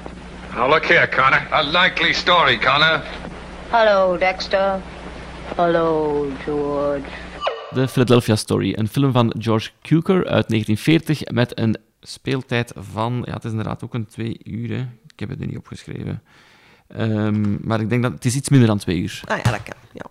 [0.55, 1.47] Now, look here, Connor.
[1.51, 3.01] A likely story, Connor.
[3.69, 4.81] Hello, Dexter.
[5.55, 7.05] Hello, George.
[7.73, 13.33] The Philadelphia Story, een film van George Cukor uit 1940 met een speeltijd van, ja,
[13.33, 14.87] het is inderdaad ook een twee uur, hè.
[15.13, 16.21] ik heb het nu niet opgeschreven.
[16.87, 19.21] Ehm, maar ik denk dat het is iets minder dan twee uur.
[19.25, 19.77] Ah ja, dat kan.
[19.93, 20.05] Ja.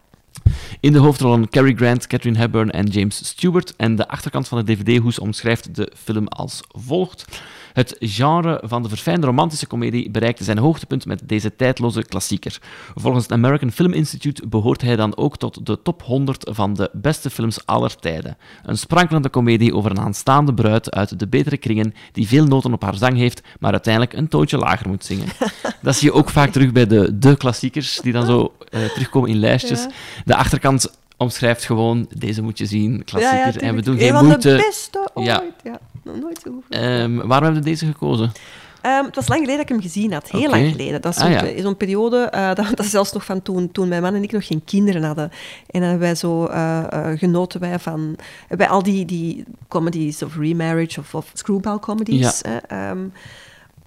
[0.81, 3.77] In de hoofdrollen Cary Grant, Catherine Hepburn en James Stewart.
[3.77, 7.43] En de achterkant van de DVD-hoes omschrijft de film als volgt.
[7.73, 12.59] Het genre van de verfijnde romantische komedie bereikte zijn hoogtepunt met deze tijdloze klassieker.
[12.95, 16.91] Volgens het American Film Institute behoort hij dan ook tot de top 100 van de
[16.93, 18.37] beste films aller tijden.
[18.63, 22.83] Een sprankelende komedie over een aanstaande bruid uit de betere kringen die veel noten op
[22.83, 25.27] haar zang heeft, maar uiteindelijk een toontje lager moet zingen.
[25.83, 29.31] Dat zie je ook vaak terug bij de, de klassiekers die dan zo eh, terugkomen
[29.31, 29.87] in lijstjes.
[30.25, 33.63] De achterkant omschrijft gewoon, deze moet je zien, klassieker.
[33.63, 34.49] en we doen geen moeite.
[34.49, 35.27] de beste ooit.
[35.63, 35.81] Ja.
[36.05, 36.11] Ja.
[36.11, 36.65] nog nooit zo goed.
[36.69, 38.33] Ehm, waarom hebben we deze gekozen?
[38.81, 40.31] Ehm, het was lang geleden dat ik hem gezien had.
[40.31, 41.01] Heel lang geleden.
[41.01, 41.43] Dat is Ah, zo'n ja.
[41.55, 44.23] pe- zo'n periode, eh, dat, dat is zelfs nog van toen, toen mijn man en
[44.23, 45.25] ik nog geen kinderen hadden.
[45.67, 48.17] En dan hebben wij zo eh, eh, genoten wij van
[48.49, 52.41] bij al die, die comedies of remarriage of, of screwball comedies.
[52.49, 52.99] Hè, ehm,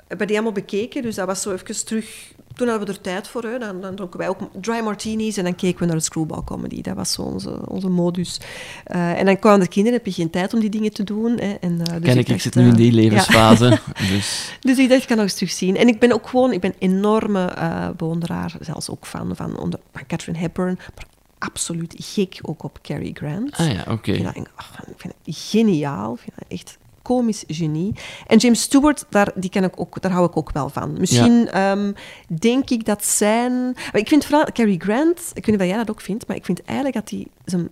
[0.08, 1.02] hebben die allemaal bekeken.
[1.02, 2.32] Dus dat was zo even terug...
[2.56, 3.44] Toen hadden we er tijd voor.
[3.44, 3.58] Hè.
[3.58, 6.82] Dan, dan dronken wij ook dry martinis en dan keken we naar de screwball comedy.
[6.82, 8.40] Dat was zo onze, onze modus.
[8.84, 11.40] Eh, en dan kwamen de kinderen, heb je geen tijd om die dingen te doen.
[11.40, 11.54] Hè.
[11.54, 13.02] En, eh, dus Ken ik, ik dacht, zit nu in eh, die ja.
[13.02, 13.80] levensfase.
[14.14, 15.78] Dus Dus ik dacht, ik kan nog eens terugzien.
[15.78, 19.58] En ik ben ook gewoon, ik ben een enorme eh bewonderaar, zelfs ook van, van,
[19.58, 21.06] onder, van Catherine Hepburn, maar
[21.38, 23.56] absoluut gek ook op Cary Grant.
[23.58, 24.12] Ah ja, oké.
[24.12, 27.94] Ik ik vind dat geniaal, ik vind dat echt komisch genie.
[28.28, 30.96] En James Stewart, daar, die ken ik ook, daar hou ik ook wel van.
[31.00, 31.92] Misschien ehm,
[32.28, 33.76] denk ik dat zijn...
[33.92, 36.46] Ik vind vooral Cary Grant, ik weet niet of jij dat ook vindt, maar ik
[36.46, 37.70] vind eigenlijk dat hij zijn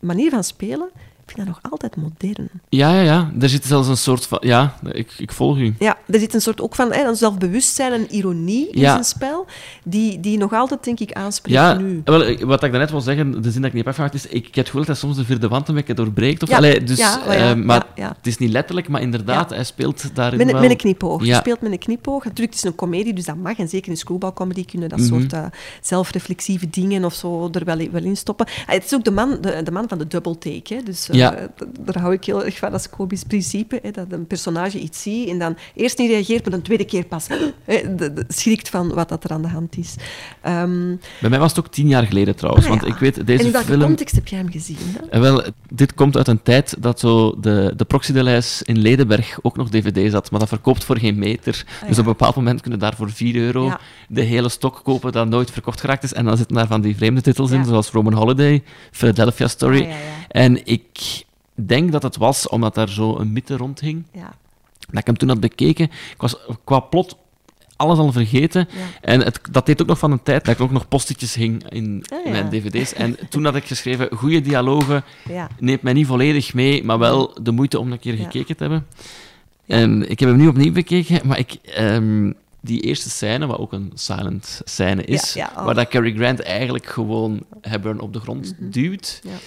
[0.00, 0.90] manier van spelen,
[1.34, 2.48] vind dat nog altijd modern.
[2.68, 3.30] Ja, ja, ja.
[3.40, 4.38] Er zit zelfs een soort van...
[4.42, 5.74] Ja, ik, ik volg u.
[5.78, 8.90] Ja, er zit een soort ook van hè, zelfbewustzijn en ironie in Ja.
[8.92, 9.46] zijn spel,
[9.84, 12.00] die, die nog altijd, denk ik, aanspreekt Ja, nu.
[12.04, 14.26] wel, ik- wat ik daarnet wil zeggen, de zin dat ik niet heb afgemaakt, is
[14.26, 16.42] ik, ik heb het gevoel dat hij soms de vierde wand een beetje doorbreekt.
[16.42, 18.08] Of, Ja, allee, dus, ja, ja, eh, maar ja, ja.
[18.16, 20.62] het is niet letterlijk, maar inderdaad, hij speelt daarin Met, een- wel...
[20.62, 21.24] met een knipoog.
[21.24, 21.38] Ja.
[21.38, 22.24] speelt met een knipoog.
[22.24, 23.58] Natuurlijk, het is een komedie, dus dat mag.
[23.58, 25.08] En zeker in screwball comedy kunnen dat Mhm.
[25.08, 25.44] soort eh,
[25.80, 28.46] zelfreflexieve dingen of zo er wel, wel in stoppen.
[28.46, 30.74] Ah, het is ook de man, de, de man van de double take.
[30.74, 30.82] Hè.
[30.82, 31.48] Dus eh, Ja.
[31.56, 33.78] d- daar hou ik heel erg van, dat is komisch principe.
[33.82, 37.04] Hè, dat een personage iets ziet en dan eerst niet reageert, maar een tweede keer
[37.04, 37.28] pas
[37.64, 39.94] hè, de- de- schrikt van wat dat er aan de hand is.
[40.40, 42.88] Ehm, Bij mij was het ook tien jaar geleden trouwens, ah, want ja.
[42.94, 43.80] ik weet, en deze in welke film...
[43.82, 44.76] context heb jij hem gezien?
[44.80, 45.06] Hè?
[45.10, 49.56] En wel, dit komt uit een tijd dat zo de, de Proxy-de-lijst in Ledenberg ook
[49.56, 51.64] nog dvd's had, maar dat verkoopt voor geen meter.
[51.88, 53.74] Dus op een bepaald moment kunnen daar voor 4 euro Ah,
[54.08, 56.12] de hele stok kopen dat nooit verkocht geraakt is.
[56.12, 59.80] En dan zitten daar van die vreemde titels in, zoals Roman Holiday, Philadelphia Story.
[59.80, 59.96] Ah, ja, ja.
[60.32, 61.22] En ik
[61.54, 64.32] denk dat het was omdat daar zo een mythe rondhing, Ja.
[64.90, 65.84] dat ik hem toen had bekeken.
[65.84, 67.16] Ik was qua plot
[67.76, 68.68] alles al vergeten.
[68.70, 68.78] Ja.
[69.00, 71.68] En het, dat deed ook nog van een tijd dat ik ook nog postitjes hing
[71.70, 72.30] in, Ah, ja.
[72.30, 72.92] mijn dvd's.
[72.94, 75.48] En toen had ik geschreven, goede dialogen, Ja.
[75.58, 78.86] neemt mij niet volledig mee, maar wel de moeite om een keer gekeken te hebben.
[79.66, 83.72] En ik heb hem nu opnieuw bekeken, maar ik, ehm, die eerste scène, wat ook
[83.72, 85.64] een silent scène is, oh.
[85.64, 89.20] waar dat Cary Grant eigenlijk gewoon Hepburn op de grond duwt.
[89.24, 89.32] Mhm.
[89.32, 89.38] Ja.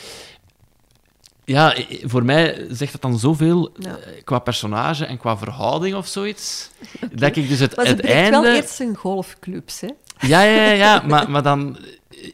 [1.46, 3.90] Ja, voor mij zegt dat dan zoveel Ja.
[3.98, 6.70] eh, qua personage en qua verhouding of zoiets,
[7.12, 8.40] dat ik dus het, Maar het einde...
[8.42, 9.88] wel eerst zijn golfclubs, hè?
[10.28, 11.78] Ja, ja, ja, ja maar, maar dan...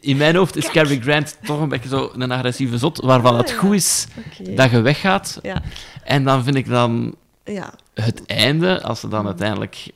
[0.00, 3.50] In mijn hoofd is Cary Grant toch een beetje zo een agressieve zot, waarvan het
[3.50, 4.06] Ah, goed is
[4.50, 5.38] dat je weggaat.
[5.42, 5.62] Ja.
[6.04, 7.72] En dan vind ik dan Ja.
[7.94, 9.86] het einde, als ze dan uiteindelijk,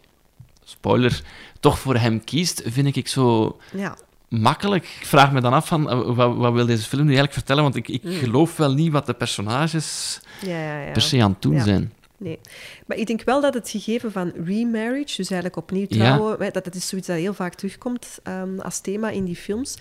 [0.64, 1.22] spoiler,
[1.60, 3.96] toch voor hem kiest, vind ik zo Ja.
[4.28, 4.84] Makkelijk.
[5.00, 7.62] Ik vraag me dan af van, eh, wat, wat wil deze film nu eigenlijk vertellen?
[7.62, 8.12] Want ik, ik Mm.
[8.12, 10.92] geloof wel niet wat de personages Ja, ja, ja.
[10.92, 11.92] per se aan het doen zijn.
[12.18, 12.38] Nee.
[12.86, 16.74] Maar ik denk wel dat het gegeven van remarriage, dus eigenlijk opnieuw trouwen, dat het
[16.74, 19.76] is zoiets dat heel vaak terugkomt ehm, als thema in die films,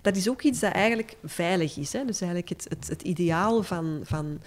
[0.00, 1.92] dat is ook iets dat eigenlijk veilig is.
[1.92, 2.04] Hè?
[2.04, 4.40] Dus eigenlijk het, het, het ideaal van, van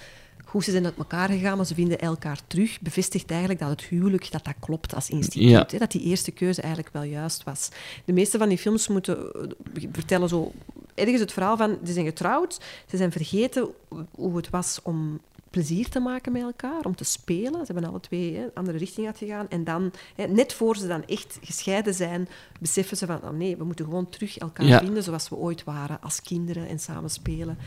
[0.54, 3.82] hoe ze zijn uit elkaar gegaan, maar ze vinden elkaar terug, bevestigt eigenlijk dat het
[3.82, 5.50] huwelijk dat dat klopt als instituut.
[5.50, 5.68] Ja.
[5.68, 5.78] Hè?
[5.78, 7.70] Dat die eerste keuze eigenlijk wel juist was.
[8.06, 10.52] De meeste van die films moeten eh, vertellen zo
[10.94, 13.68] ergens het verhaal van, ze zijn getrouwd, ze zijn vergeten
[14.12, 15.20] hoe het was om
[15.54, 17.66] plezier te maken met elkaar, om te spelen.
[17.66, 19.46] Ze hebben alle twee hè, een andere richting uitgegaan.
[19.50, 22.28] En dan, hè, net voor ze dan echt gescheiden zijn,
[22.60, 24.80] beseffen ze van, oh nee, we moeten gewoon terug elkaar Ja.
[24.80, 27.58] vinden zoals we ooit waren, als kinderen en samen spelen.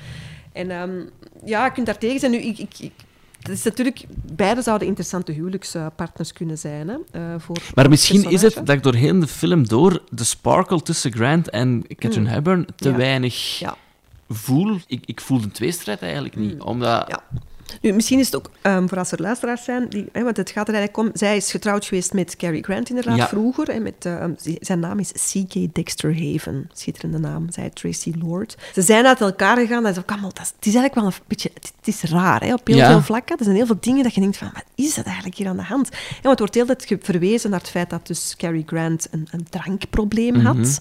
[0.52, 1.04] En ehm,
[1.44, 2.32] ja, je kunt daar tegen zijn.
[2.32, 2.92] Nu, ik, ik, ik,
[3.38, 6.88] het is natuurlijk, beide zouden interessante huwelijkspartners kunnen zijn.
[6.88, 10.24] Hè, eh, voor, Maar misschien is het dat ik door heel de film door de
[10.24, 12.96] sparkle tussen Grant en Catherine Hepburn te Ja.
[12.96, 13.76] weinig Ja.
[14.28, 14.76] voel.
[14.86, 17.04] Ik, ik voel de tweestrijd eigenlijk niet, omdat...
[17.08, 17.22] Ja.
[17.80, 20.50] Nu, misschien is het ook ehm, voor als er luisteraars zijn, die, hè, want het
[20.50, 21.16] gaat er eigenlijk om.
[21.18, 23.28] Zij is getrouwd geweest met Cary Grant inderdaad Ja.
[23.28, 23.82] vroeger.
[23.82, 25.74] Met, ehm, zijn naam is C.K.
[25.74, 26.70] Dexter Haven.
[26.74, 28.56] Schitterende naam, zij Tracy Lord.
[28.74, 29.82] Ze zijn uit elkaar gegaan.
[29.82, 32.02] Dat is, ook allemaal, dat is, het is eigenlijk wel een beetje het, het is
[32.10, 32.90] raar hè, op heel Ja.
[32.90, 33.38] veel vlakken.
[33.38, 35.56] Er zijn heel veel dingen dat je denkt van, wat is dat eigenlijk hier aan
[35.56, 35.88] de hand?
[35.90, 39.28] Want het wordt heel tijd ge- verwezen naar het feit dat dus Cary Grant een,
[39.30, 40.78] een drankprobleem had.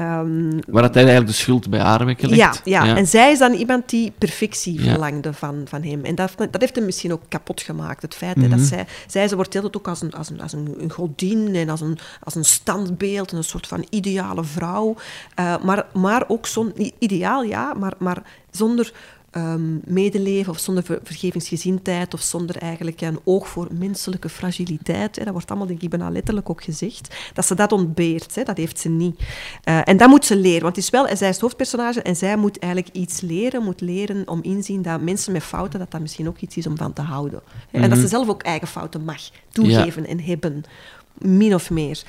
[0.00, 2.60] Ehm, Waar dat hij eigenlijk de schuld bij haar weggelegd.
[2.64, 4.90] ja, ja, en zij is dan iemand die perfectie Ja.
[4.90, 6.04] verlangde van, van hem.
[6.04, 8.02] En dat, dat heeft hem misschien ook kapot gemaakt.
[8.02, 8.50] Het feit hè, Mhm.
[8.50, 11.68] dat zij, zij ze wordt altijd ook als een, als een, als een, godin en
[11.68, 14.96] als een, als een standbeeld, een soort van ideale vrouw.
[15.34, 18.92] Eh, maar, maar ook zonder, ideaal, ja, maar, maar zonder
[19.30, 25.16] ehm, medeleven of zonder ver- vergevingsgezindheid of zonder eigenlijk een oog voor menselijke fragiliteit.
[25.16, 25.24] Hè.
[25.24, 27.16] Dat wordt allemaal, denk ik, bijna letterlijk ook gezegd.
[27.34, 29.20] Dat ze dat ontbeert, hè, dat heeft ze niet.
[29.64, 32.16] Eh, en dat moet ze leren, want het is wel, zij is het hoofdpersonage en
[32.16, 36.00] zij moet eigenlijk iets leren, moet leren om inzien dat mensen met fouten, dat dat
[36.00, 37.40] misschien ook iets is om van te houden.
[37.70, 39.20] En dat ze zelf ook eigen fouten mag
[39.52, 40.64] toegeven en hebben,
[41.18, 42.02] min of meer.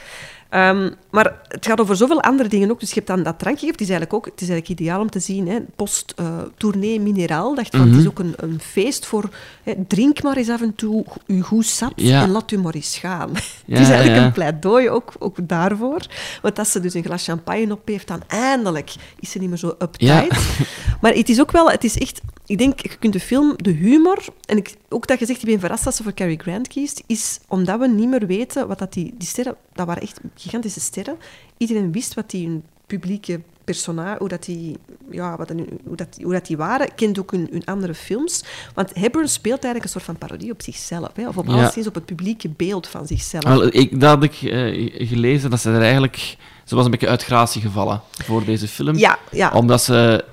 [0.51, 2.79] Ehm, maar het gaat over zoveel andere dingen ook.
[2.79, 5.09] Dus je hebt dan dat drankje, het is eigenlijk ook het is eigenlijk ideaal om
[5.09, 5.47] te zien.
[5.47, 7.55] hè, Post-tournee mineraal.
[7.55, 9.29] Dacht van, Het is ook een, een feest voor...
[9.63, 12.21] Hè, drink maar eens af en toe je goed Ja.
[12.23, 13.29] en laat u maar eens gaan.
[13.33, 13.39] Ja,
[13.73, 14.25] het is eigenlijk ja.
[14.25, 16.05] een pleidooi ook, ook daarvoor.
[16.41, 19.57] Want als ze dus een glas champagne op heeft, dan eindelijk is ze niet meer
[19.57, 20.39] zo uptight.
[21.01, 21.69] Maar het is ook wel...
[21.69, 22.21] Het is echt...
[22.51, 24.25] Ik denk, je kunt de film, de humor...
[24.45, 27.03] En ik, ook dat je zegt, ik ben verrast dat ze voor Cary Grant kiest,
[27.07, 29.13] is omdat we niet meer weten wat dat die...
[29.17, 31.15] Die sterren, dat waren echt gigantische sterren.
[31.57, 34.77] Iedereen wist wat die hun publieke persona, hoe dat die,
[35.11, 38.43] ja, wat dan, hoe dat, hoe dat die waren, kent ook hun, hun andere films.
[38.73, 41.53] Want Hepburn speelt eigenlijk een soort van parodie op zichzelf, hè, of op Ja.
[41.53, 43.43] alleszins op het publieke beeld van zichzelf.
[43.43, 46.37] Wel, ik, dat had ik eh, gelezen, dat ze er eigenlijk...
[46.65, 48.97] Ze was een beetje uit gratie gevallen voor deze film.
[48.97, 49.51] Ja, ja.
[49.53, 50.25] Omdat ze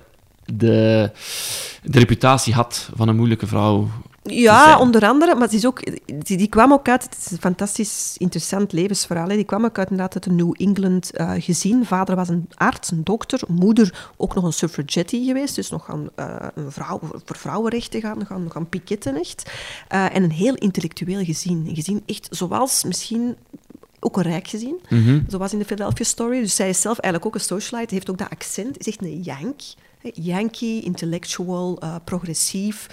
[0.55, 1.11] de,
[1.83, 3.89] de reputatie had van een moeilijke vrouw.
[4.31, 7.41] Ja, onder andere, maar het is ook, die, die kwam ook uit, het is een
[7.41, 9.35] fantastisch interessant levensverhaal, hè.
[9.35, 11.85] die kwam ook uit inderdaad uit een New England eh, gezin.
[11.85, 16.09] Vader was een arts, een dokter, moeder ook nog een suffragette geweest, dus nog gaan,
[16.15, 19.51] eh, een vrouw, voor vrouwenrechten gaan, gaan, gaan piketten echt.
[19.89, 21.65] Eh, en een heel intellectueel gezin.
[21.69, 23.37] Een gezin echt zoals misschien
[24.01, 24.81] ook een rijk gezin,
[25.29, 26.41] zoals in de Philadelphia Story.
[26.41, 29.23] Dus zij is zelf eigenlijk ook een socialite, heeft ook dat accent, is echt een
[29.23, 29.61] yank.
[30.03, 32.87] Yankee, intellectual, eh, progressief.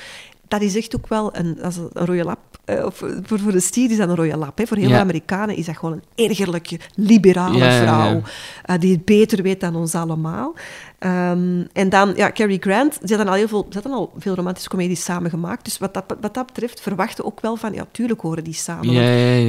[0.48, 2.55] Dat is echt ook wel een, als een rode lap.
[2.66, 4.58] Eh, of voor, voor de stier is dat een rode lap.
[4.58, 4.66] Hè.
[4.68, 4.92] Voor heel Ja.
[4.94, 7.84] veel Amerikanen is dat gewoon een ergerlijke, liberale Ja, ja, ja.
[7.84, 8.22] vrouw.
[8.64, 10.54] eh, die het beter weet dan ons allemaal.
[11.00, 14.36] Ehm, en dan, ja, Cary Grant, ze hadden al heel veel, ze hadden al veel
[14.36, 15.66] romantische comedies samen gemaakt.
[15.66, 18.88] Dus wat dat, wat dat betreft verwachten ook wel van, ja, tuurlijk horen die samen.
[18.88, 18.98] Die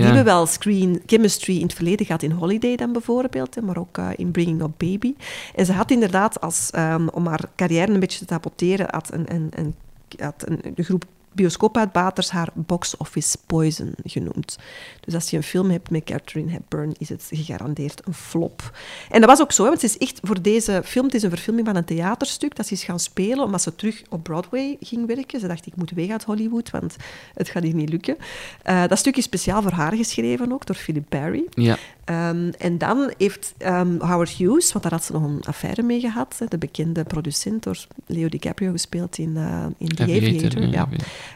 [0.04, 3.98] hebben wel screen chemistry in het verleden gehad in Holiday dan bijvoorbeeld, hè, maar ook
[3.98, 5.14] eh, in Bringing Up Baby.
[5.54, 9.24] En ze had inderdaad, als, ehm, om haar carrière een beetje te saboteren, had een,
[9.34, 9.74] een, een,
[10.18, 11.04] had een, de groep
[11.36, 14.58] bioscoopuitbaters haar box office poison genoemd.
[15.00, 18.78] Dus als je een film hebt met Catherine Hepburn, is het gegarandeerd een flop.
[19.10, 21.30] En dat was ook zo, want ze is echt voor deze film, het is een
[21.30, 25.06] verfilming van een theaterstuk, dat ze is gaan spelen, omdat ze terug op Broadway ging
[25.06, 25.40] werken.
[25.40, 26.96] Ze dacht, ik moet weg uit Hollywood, want
[27.34, 28.16] het gaat hier niet lukken.
[28.62, 31.44] Eh, dat stuk is speciaal voor haar geschreven ook, door Philip Barry.
[31.50, 31.76] Ja.
[32.06, 36.00] Ehm, en dan heeft ehm, Howard Hughes, want daar had ze nog een affaire mee
[36.00, 40.68] gehad, de bekende producent, door Leo DiCaprio gespeeld in, eh in The Aviator, Aviator.
[40.68, 40.88] ja.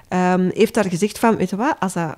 [0.08, 2.16] Ehm, heeft daar gezegd van, weet je wat, als dat,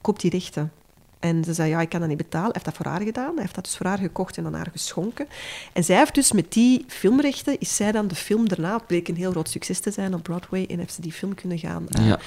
[0.00, 0.72] koop die rechten.
[1.20, 2.44] En ze zei, ja, ik kan dat niet betalen.
[2.52, 3.32] Hij heeft dat voor haar gedaan.
[3.32, 5.26] Hij heeft dat dus voor haar gekocht en aan haar geschonken.
[5.72, 9.08] En zij heeft dus met die filmrechten, is zij dan de film daarna, het bleek
[9.08, 11.88] een heel groot succes te zijn op Broadway, en heeft ze die film kunnen gaan,
[11.88, 12.18] eh, Ja.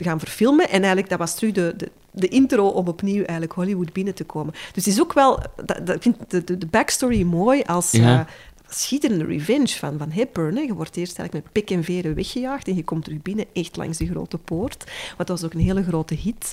[0.00, 0.68] gaan verfilmen.
[0.68, 4.24] En eigenlijk, dat was terug de, de, de intro om opnieuw eigenlijk Hollywood binnen te
[4.24, 4.52] komen.
[4.52, 7.90] Dus het is ook wel, dat, dat, ik vind de, de, de backstory mooi als...
[7.90, 8.18] Ja.
[8.20, 8.26] eh,
[8.74, 10.56] schitterende revenge van, van Hepburn.
[10.56, 10.62] Hè.
[10.62, 13.76] Je wordt eerst eigenlijk met pik en veren weggejaagd en je komt terug binnen, echt
[13.76, 14.84] langs de grote poort.
[15.16, 16.52] Dat was ook een hele grote hit.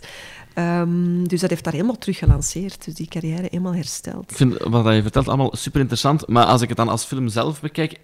[0.53, 2.85] Ehm, dus dat heeft daar helemaal terug gelanceerd.
[2.85, 4.31] Dus die carrière helemaal hersteld.
[4.31, 7.27] Ik vind wat je vertelt allemaal super interessant, maar als ik het dan als film
[7.27, 7.99] zelf bekijk,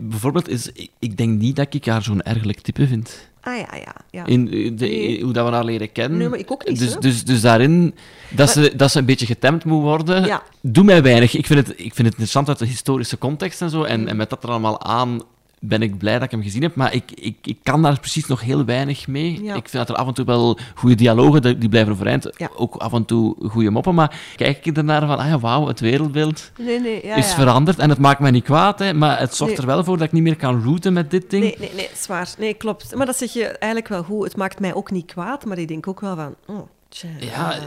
[0.00, 3.28] bijvoorbeeld, is, ik- denk niet dat ik haar zo'n ergelijk type vind.
[3.40, 3.94] Ah ja, ja.
[4.10, 4.26] ja.
[4.26, 5.22] In eh, de, Nee.
[5.22, 6.18] hoe dat we haar leren kennen.
[6.18, 7.00] Nee, maar ik ook niet, Dus, hè.
[7.00, 7.94] dus, dus daarin,
[8.30, 10.42] dat, ze, dat ze een beetje getemd moet worden, Ja.
[10.62, 11.34] doet mij weinig.
[11.36, 14.16] Ik vind, het, ik vind het interessant uit de historische context en zo, en, en
[14.16, 15.20] met dat er allemaal aan
[15.60, 18.26] ben ik blij dat ik hem gezien heb, maar ik, ik, ik kan daar precies
[18.26, 19.42] nog heel weinig mee.
[19.42, 19.54] Ja.
[19.54, 22.48] Ik vind dat er af en toe wel goede dialogen, die blijven overeind, Ja.
[22.56, 25.80] ook af en toe goede moppen, maar kijk ik ernaar van, ah ja, wauw, het
[25.80, 29.34] wereldbeeld Nee, nee, ja, is veranderd en het maakt mij niet kwaad, hè, maar het
[29.34, 29.62] zorgt Nee.
[29.62, 31.42] er wel voor dat ik niet meer kan rooten met dit ding.
[31.42, 32.28] Nee, nee, nee, zwaar.
[32.38, 32.94] Nee, klopt.
[32.94, 34.24] Maar dat zeg je eigenlijk wel goed.
[34.24, 36.34] Het maakt mij ook niet kwaad, maar ik denk ook wel van...
[36.46, 37.58] Oh, tja, Ja.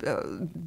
[0.00, 0.12] eh,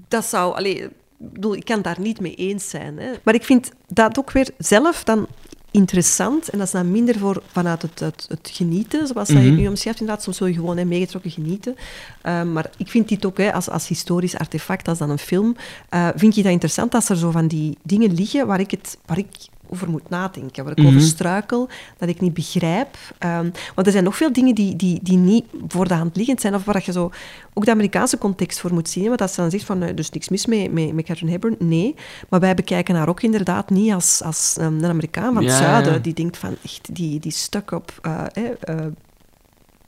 [0.07, 0.55] dat zou...
[0.55, 2.97] Allee, ik bedoel, ik kan daar niet mee eens zijn.
[2.97, 3.11] Hè.
[3.23, 5.27] Maar ik vind dat ook weer zelf dan
[5.71, 6.49] interessant.
[6.49, 9.43] En dat is dan minder voor, vanuit het, het, het genieten, zoals Mhm.
[9.45, 9.99] het nu omschrijft.
[9.99, 11.75] Inderdaad, soms wil je gewoon hè, meegetrokken genieten.
[12.21, 15.55] Eh, maar ik vind dit ook hè, als, als historisch artefact, als dan een film,
[15.89, 18.97] eh, vind je dat interessant als er zo van die dingen liggen waar ik, het,
[19.05, 19.27] waar ik
[19.73, 20.87] over moet nadenken, waar ik Mhm.
[20.87, 22.97] over struikel, dat ik niet begrijp.
[23.17, 26.41] Ehm, want er zijn nog veel dingen die, die, die niet voor de hand liggend
[26.41, 27.11] zijn, of waar je zo
[27.53, 29.07] ook de Amerikaanse context voor moet zien.
[29.07, 31.55] Want als ze dan zegt van, eh, dus niks mis mee met, met Catherine Hepburn,
[31.59, 31.95] nee.
[32.29, 35.57] Maar wij bekijken haar ook inderdaad niet als, als ehm, een Amerikaan van het Ja,
[35.57, 35.99] zuiden, ja.
[35.99, 37.91] die denkt van, echt, die, die stuk op...
[38.01, 38.25] eh,
[38.61, 38.85] eh,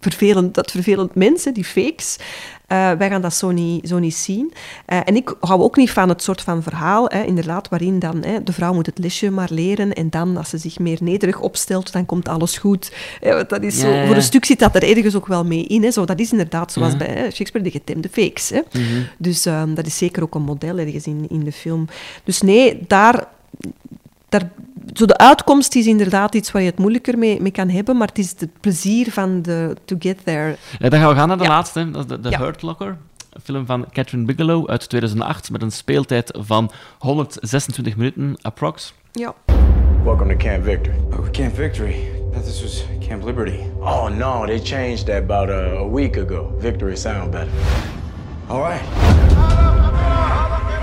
[0.03, 2.17] vervelend, dat vervelend mensen, die fakes.
[2.67, 4.53] Eh, wij gaan dat zo niet, zo niet zien.
[4.85, 8.23] Eh, en ik hou ook niet van het soort van verhaal, hè, inderdaad, waarin dan
[8.23, 11.39] hè, de vrouw moet het lesje maar leren en dan, als ze zich meer nederig
[11.39, 12.91] opstelt, dan komt alles goed.
[13.21, 14.05] Eh, want dat is zo, Ja, ja.
[14.05, 15.83] Voor een stuk zit dat er ergens ook wel mee in.
[15.83, 15.91] Hè.
[15.91, 16.97] Zo, dat is inderdaad zoals Ja.
[16.97, 18.49] bij hè, Shakespeare, de getemde fakes.
[18.49, 18.61] Hè.
[19.17, 21.87] Dus ehm, dat is zeker ook een model ergens in, in de film.
[22.23, 23.27] Dus nee, daar
[24.33, 24.49] daar,
[24.93, 28.07] zo de uitkomst is inderdaad iets waar je het moeilijker mee, mee kan hebben, maar
[28.07, 30.55] het is het plezier van de to get there.
[30.79, 31.49] Ja, dan gaan we gaan naar de Ja.
[31.49, 32.39] laatste, dat is de, de Ja.
[32.39, 32.97] Hurt Locker.
[33.29, 38.93] Een film van Catherine Bigelow uit 2008 met een speeltijd van 126 minuten, approx.
[39.11, 39.33] Ja.
[40.03, 40.95] Welcome to Camp Victory.
[41.11, 41.95] Oh, Camp Victory.
[42.43, 43.57] This was Camp Liberty.
[43.79, 46.55] Oh no, they changed that about a, a week ago.
[46.59, 47.47] Victory sound better.
[48.47, 48.81] All right.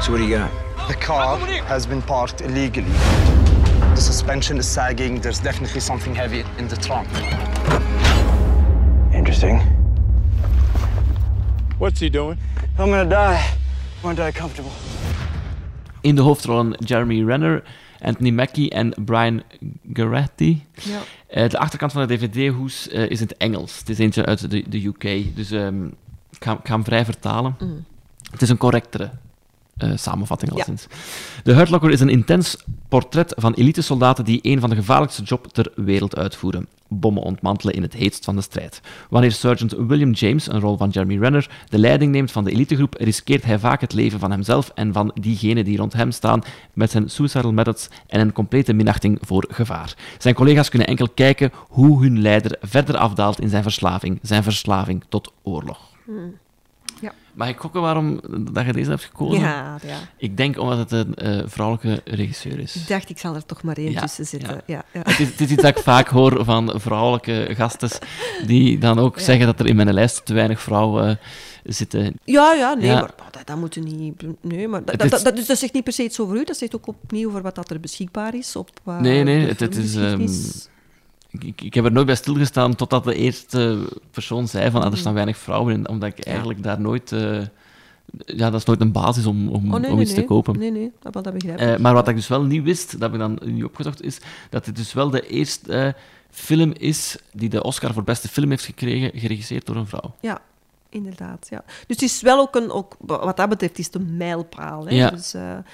[0.03, 0.51] So what do you got?
[0.89, 2.93] The car has been parked illegally.
[4.01, 5.21] The suspension is sagging.
[5.21, 7.09] There's definitely something heavy in the trunk.
[9.13, 9.61] Interesting.
[11.79, 12.39] What's he doing?
[12.79, 13.45] I'm gonna die.
[13.97, 14.71] I'm gonna die comfortable.
[16.01, 17.63] In de hoofdrollen Jeremy Renner,
[17.99, 19.43] Anthony Mackie en Brian
[19.93, 20.65] Garetti.
[20.73, 21.01] Ja.
[21.27, 23.79] Eh, de achterkant van de DVD-hoes eh, is in het Engels.
[23.79, 25.85] Het is eentje uit de, de UK, dus ehm,
[26.31, 27.57] ik, ga, ik ga hem vrij vertalen.
[28.31, 29.11] Het is een correctere
[29.81, 30.57] eh, samenvatting.
[30.57, 30.65] Ja.
[31.43, 32.57] De Hurt Locker is een intens
[32.89, 36.67] portret van elitesoldaten die een van de gevaarlijkste jobs ter wereld uitvoeren.
[36.89, 38.81] Bommen ontmantelen in het heetst van de strijd.
[39.11, 42.95] Wanneer Sergeant William James, een rol van Jeremy Renner, de leiding neemt van de elitegroep,
[42.99, 46.91] riskeert hij vaak het leven van hemzelf en van diegenen die rond hem staan met
[46.91, 49.95] zijn suicidal methods en een complete minachting voor gevaar.
[50.19, 55.05] Zijn collega's kunnen enkel kijken hoe hun leider verder afdaalt in zijn verslaving, zijn verslaving
[55.09, 55.79] tot oorlog.
[57.01, 57.13] Ja.
[57.35, 58.21] Mag ik gokken waarom
[58.53, 59.41] dat je deze hebt gekozen?
[59.41, 59.97] Ja, ja.
[60.17, 62.77] Ik denk omdat het een eh, vrouwelijke regisseur is.
[62.77, 64.63] Ik dacht, ik zal er toch maar één Ja, tussen zetten.
[64.67, 64.85] ja.
[64.93, 65.01] Ja.
[65.05, 67.91] Het is, het is iets dat ik vaak hoor van vrouwelijke gasten
[68.47, 71.17] die dan ook zeggen dat er in mijn lijst te weinig vrouwen eh,
[71.65, 72.15] zitten.
[72.25, 74.23] ja, ja, nee, maar dat, dat moet je niet...
[74.41, 76.57] Nee, maar dat, dat, dat, dus dat zegt niet per se iets over u, dat
[76.57, 78.57] zegt ook opnieuw over wat dat er beschikbaar is.
[78.57, 80.69] Op, eh, Nee, nee, het- het is, filmgeschiedenis.
[81.31, 83.79] Ik, ik, heb er nooit bij stilgestaan totdat de eerste
[84.11, 87.13] persoon zei van ah, er staan weinig vrouwen in, omdat ik eigenlijk daar nooit...
[87.13, 87.41] eh,
[88.27, 90.21] ja, dat is nooit een basis om, om, Oh, nee, om iets nee.
[90.21, 90.59] te kopen.
[90.59, 91.67] Nee, nee, dat, dat begrijp ik.
[91.67, 94.19] Eh, maar wat ik dus wel niet wist, dat heb ik dan nu opgezocht, is
[94.51, 95.93] dat dit dus wel de eerste eh,
[96.31, 100.15] film is die de Oscar voor beste film heeft gekregen, geregisseerd door een vrouw.
[100.21, 100.41] Ja,
[100.89, 101.47] inderdaad.
[101.51, 101.63] Ja.
[101.67, 104.87] Dus het is wel ook een, ook, wat dat betreft, is het een mijlpaal.
[104.87, 104.95] Hè?
[104.95, 105.11] Ja.
[105.11, 105.65] Dus, Dat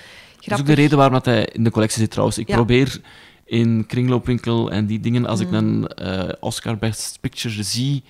[0.41, 2.39] is ook de reden waarom dat hij in de collectie zit trouwens.
[2.39, 2.55] Ik Ja.
[2.55, 3.01] probeer
[3.47, 5.55] in Kringloopwinkel en die dingen, als ik Mm.
[5.55, 8.03] een eh, Oscar Best Picture zie,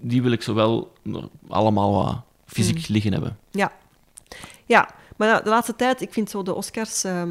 [0.00, 0.92] die wil ik zowel
[1.48, 2.84] allemaal wat fysiek Mm.
[2.88, 3.38] liggen hebben.
[3.50, 3.72] Ja.
[4.66, 7.04] ja, maar de laatste tijd, ik vind zo de Oscars...
[7.04, 7.30] ehm,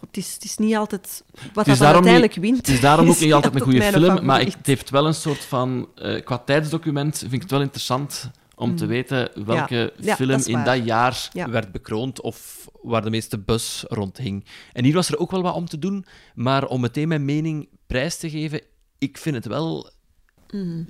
[0.00, 2.56] het, is, het is niet altijd wat dat is dan daarom uiteindelijk niet, wint.
[2.56, 5.14] Het is daarom ook niet altijd een goede film, maar ik, het heeft wel een
[5.14, 5.88] soort van...
[5.94, 10.04] eh, qua tijdsdocument vind ik het wel interessant om te weten welke Mm.
[10.04, 11.50] Ja, film dat in dat jaar Ja.
[11.50, 14.44] werd bekroond of waar de meeste bus rondhing.
[14.72, 17.68] En hier was er ook wel wat om te doen, maar om meteen mijn mening
[17.86, 18.60] prijs te geven,
[18.98, 19.90] ik vind het wel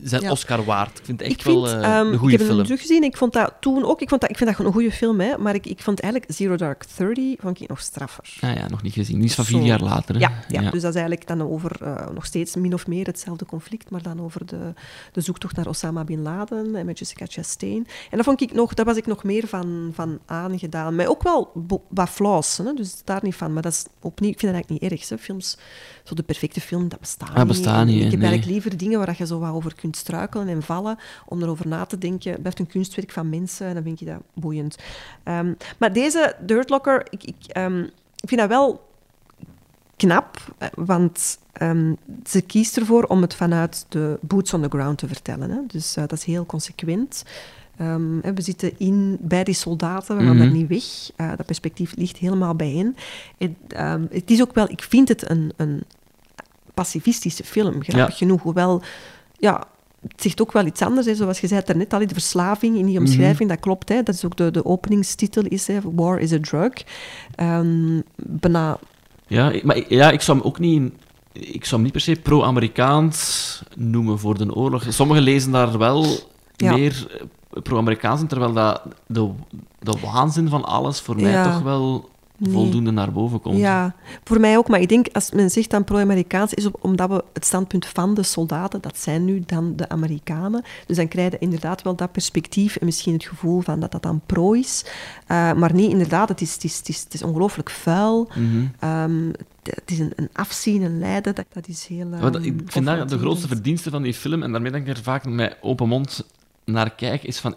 [0.02, 0.30] zijn ja.
[0.30, 0.98] Oscar waard.
[0.98, 2.62] Ik vind het echt Ik vind, wel eh, ehm, een ik goede heb hem film.
[2.64, 3.02] teruggezien.
[3.02, 4.00] Ik vond dat toen ook.
[4.00, 6.00] Ik, vond dat, ik vind dat gewoon een goede film, hè, maar ik, ik vond
[6.00, 8.36] eigenlijk Zero Dark Thirty vond ik nog straffer.
[8.40, 9.16] Ah ja, nog niet gezien.
[9.16, 9.64] Die is van vier Zo.
[9.66, 10.14] jaar later.
[10.14, 10.20] hè?
[10.20, 13.44] Ja, ja, dus dat is eigenlijk dan over eh, nog steeds min of meer hetzelfde
[13.46, 14.72] conflict, maar dan over de,
[15.12, 17.86] de zoektocht naar Osama Bin Laden en met Jessica Chastain.
[18.10, 20.94] En dat, vond ik nog, daar was ik nog meer van, van aangedaan.
[20.94, 21.52] Maar ook wel
[21.88, 23.52] wat flaws, hè, dus daar niet van.
[23.52, 25.08] Maar dat is opnieuw, ik vind dat eigenlijk niet erg.
[25.08, 25.18] Hè.
[25.18, 25.58] Films,
[26.04, 28.28] zo de perfecte film, dat bestaat Ah, bestaat niet, hè, Ik heb nee.
[28.28, 31.84] eigenlijk liever dingen waar je zo wat over kunt struikelen en vallen, om erover na
[31.84, 32.30] te denken.
[32.30, 34.76] Het blijft een kunstwerk van mensen en dan vind je dat boeiend.
[35.22, 37.80] Ehm, maar deze Dirt Locker, ik, ik, ehm,
[38.20, 38.88] ik vind dat wel
[39.96, 41.92] knap, eh, want ehm,
[42.26, 45.50] ze kiest ervoor om het vanuit de boots on the ground te vertellen.
[45.50, 45.58] Hè.
[45.66, 47.24] Dus eh, dat is heel consequent.
[47.76, 50.44] We zitten in, bij die soldaten, we gaan Mhm.
[50.44, 51.10] daar niet weg.
[51.16, 52.96] Eh, dat perspectief ligt helemaal bij hen.
[53.38, 53.56] En,
[54.10, 55.82] het is ook wel, ik vind het een, een
[56.74, 58.26] pacifistische film, grappig Ja.
[58.26, 58.42] genoeg.
[58.42, 58.82] Hoewel,
[59.44, 59.64] ja,
[60.08, 61.06] het zegt ook wel iets anders.
[61.06, 61.14] Hè.
[61.14, 63.04] Zoals je zei daarnet al, die verslaving in die Mhm.
[63.04, 63.88] omschrijving, dat klopt.
[63.88, 64.02] Hè.
[64.02, 66.72] Dat is ook de, de openingstitel, is, hè, War is a Drug.
[67.34, 68.78] Ehm bijna
[69.26, 70.92] Ja, ik- maar ja, ik zou hem ook niet...
[71.32, 74.84] Ik zou hem niet per se pro-Amerikaans noemen voor de oorlog.
[74.88, 76.06] Sommigen lezen daar wel
[76.56, 76.72] Ja.
[76.76, 77.06] meer
[77.52, 79.30] eh, pro-Amerikaans in, terwijl dat de,
[79.80, 81.44] de waanzin van alles voor mij Ja.
[81.52, 82.08] toch wel
[82.40, 83.58] voldoende naar boven komt.
[83.58, 84.68] Ja, voor mij ook.
[84.68, 88.22] Maar ik denk, als men zegt dan pro-Amerikaans, is omdat we het standpunt van de
[88.22, 90.62] soldaten, dat zijn nu dan de Amerikanen.
[90.86, 94.02] Dus dan krijg je inderdaad wel dat perspectief en misschien het gevoel van dat dat
[94.02, 94.84] dan pro is.
[94.84, 98.28] Uh, maar nee, inderdaad, het is, het is, het is, het is ongelooflijk vuil.
[98.34, 98.66] Mhm.
[98.78, 99.28] Ehm,
[99.62, 102.12] het is een, een afzien, een lijden, dat, dat is heel...
[102.12, 105.02] Ehm, ik vind dat de grootste verdienste van die film, en daarmee denk ik er
[105.02, 106.26] vaak met open mond
[106.64, 107.54] naar kijk, is van...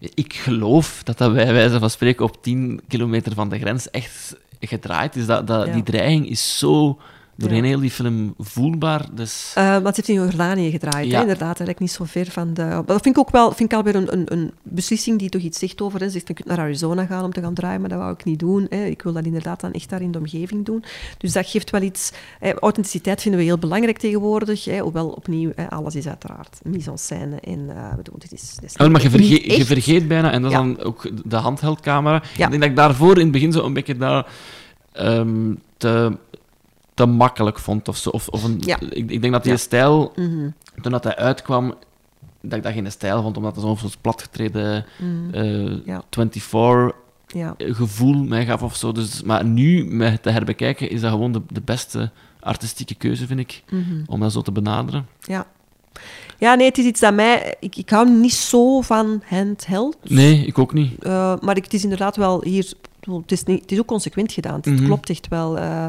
[0.00, 4.36] Ik geloof dat dat bij wijze van spreken op 10 kilometer van de grens echt
[4.60, 5.26] gedraaid is.
[5.26, 5.72] Dat, dat, Ja.
[5.72, 6.98] Die dreiging is zo
[7.40, 7.68] doorheen Ja.
[7.68, 9.06] heel die film voelbaar.
[9.12, 9.54] Dus...
[9.58, 11.14] Uh, want ze heeft in Jordanië gedraaid, Ja.
[11.14, 12.62] hè, inderdaad, eigenlijk niet zo ver van de...
[12.62, 15.42] Maar dat vind ik ook wel vind ik alweer een, een, een beslissing die toch
[15.42, 16.00] iets zegt over.
[16.00, 16.06] Hè.
[16.06, 18.24] Ze zegt, je kunt naar Arizona gaan om te gaan draaien, maar dat wou ik
[18.24, 18.66] niet doen.
[18.68, 18.84] Hè.
[18.84, 20.84] Ik wil dat inderdaad dan echt daar in de omgeving doen.
[21.18, 22.12] Dus dat geeft wel iets...
[22.38, 22.54] Hè.
[22.54, 24.64] Authenticiteit vinden we heel belangrijk tegenwoordig.
[24.64, 24.78] Hè.
[24.78, 27.40] Hoewel, opnieuw, hè, alles is uiteraard mise en scène.
[27.40, 30.42] En, uh, bedoel, dit is, dit is Ja, maar je, vergeet, je vergeet bijna, en
[30.42, 32.22] dat is dan ook de handheldcamera.
[32.22, 34.26] Ik denk dat ik daarvoor in het begin zo een beetje daar
[34.92, 36.16] ehm, te,
[36.94, 37.88] te makkelijk vond.
[37.88, 38.10] Of zo.
[38.10, 38.80] Of, of een, Ja.
[38.80, 39.58] ik, ik denk dat die Ja.
[39.58, 40.48] stijl, Mhm.
[40.82, 41.74] toen dat hij uitkwam,
[42.40, 44.84] dat ik dat geen stijl vond, omdat het zo'n soort platgetreden
[45.32, 46.02] eh, Ja.
[46.10, 46.92] 24
[47.26, 47.54] Ja.
[47.58, 48.92] gevoel mij gaf of zo.
[48.92, 52.10] Dus, maar nu, met te herbekijken, is dat gewoon de, de beste
[52.40, 54.02] artistieke keuze, vind ik, Mhm.
[54.06, 55.06] om dat zo te benaderen.
[55.20, 55.46] Ja.
[56.38, 57.54] Ja, nee, het is iets dat mij...
[57.60, 59.96] Ik, ik hou niet zo van handheld.
[60.10, 61.04] Nee, ik ook niet.
[61.04, 62.72] Uh, maar ik- het is inderdaad wel hier...
[63.00, 64.54] Het is, niet, het is ook consequent gedaan.
[64.56, 64.84] Het, Mhm.
[64.84, 65.56] klopt echt wel.
[65.58, 65.86] uh,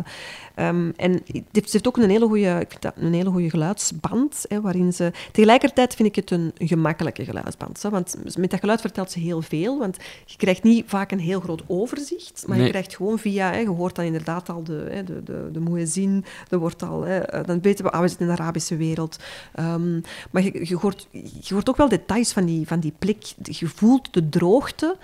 [0.56, 1.12] um, en
[1.52, 4.46] het heeft, ook een hele goede, een hele goede geluidsband.
[4.48, 7.82] Hè, waarin ze, tegelijkertijd vind ik het een, gemakkelijke geluidsband.
[7.82, 9.80] Hè, want met dat geluid vertelt ze heel veel.
[9.80, 12.44] Want je krijgt niet vaak een heel groot overzicht.
[12.48, 12.66] Maar Nee.
[12.66, 13.52] je krijgt gewoon via...
[13.52, 16.26] Hè, je hoort dan inderdaad al de, hè, de, de, de muezzin.
[16.50, 17.02] Er wordt al...
[17.02, 19.20] Hè, uh, dan weten we, ah, we zitten in de Arabische wereld.
[19.60, 20.02] Um,
[20.32, 21.08] maar je, je, hoort,
[21.42, 23.24] je hoort ook wel details van die, van die plek.
[23.44, 24.98] Je voelt de droogte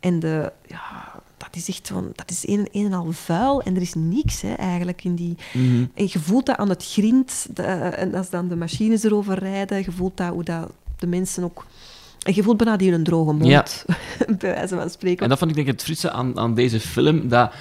[0.00, 0.52] en de...
[0.66, 3.94] Ja, dat is echt van, dat is een, een en al vuil en er is
[3.94, 5.36] niks hè, eigenlijk in die.
[5.52, 5.84] Mhm.
[5.94, 9.78] En je voelt dat aan het grind, de, en als dan de machines erover rijden,
[9.78, 11.66] je voelt dat hoe dat de mensen ook.
[12.22, 13.64] En je voelt bijna die een droge mond, Ja.
[14.38, 15.22] bij wijze van spreken.
[15.22, 17.52] En dat vond ik denk ik het frisse aan, aan deze film, dat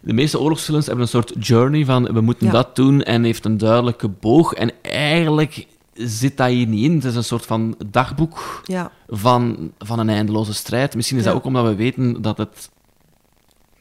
[0.00, 2.52] de meeste oorlogsfilms hebben een soort journey van we moeten Ja.
[2.52, 4.52] dat doen en heeft een duidelijke boog.
[4.52, 6.94] En eigenlijk zit dat hier niet in.
[6.94, 8.90] Het is een soort van dagboek Ja.
[9.08, 10.94] van, van een eindeloze strijd.
[10.94, 11.30] Misschien is Ja.
[11.30, 12.70] dat ook omdat we weten dat het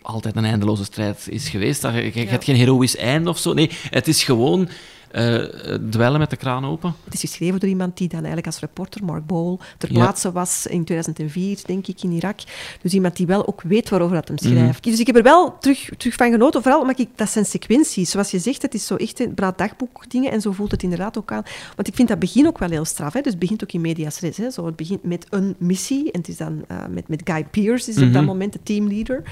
[0.03, 1.81] altijd een eindeloze strijd is geweest.
[1.81, 2.27] Dat je, je, je Ja.
[2.29, 3.53] hebt geen heroïsch einde of zo.
[3.53, 4.67] Nee, het is gewoon
[5.11, 5.43] eh
[5.89, 6.95] dweilen met de kraan open.
[7.03, 9.99] Het is geschreven door iemand die dan eigenlijk als reporter, Mark Bowl, ter Ja.
[9.99, 12.39] plaatse was in 2004, denk ik, in Irak.
[12.81, 14.47] Dus iemand die wel ook weet waarover dat hem Mhm.
[14.53, 14.83] schrijft.
[14.83, 16.61] Dus ik heb er wel terug, terug van genoten.
[16.61, 18.09] Vooral omdat ik, dat zijn sequenties.
[18.11, 20.31] Zoals je zegt, het is zo echt een braad dagboekdingen.
[20.31, 21.43] En zo voelt het inderdaad ook aan.
[21.75, 23.13] Want ik vind dat begin ook wel heel straf.
[23.13, 23.21] Hè.
[23.21, 24.37] Dus het begint ook in medias res.
[24.37, 24.51] Hè.
[24.51, 26.11] Zo, het begint met een missie.
[26.11, 28.25] En het is dan eh, met, met Guy Pearce, is op dat Mhm.
[28.25, 29.23] moment de teamleader.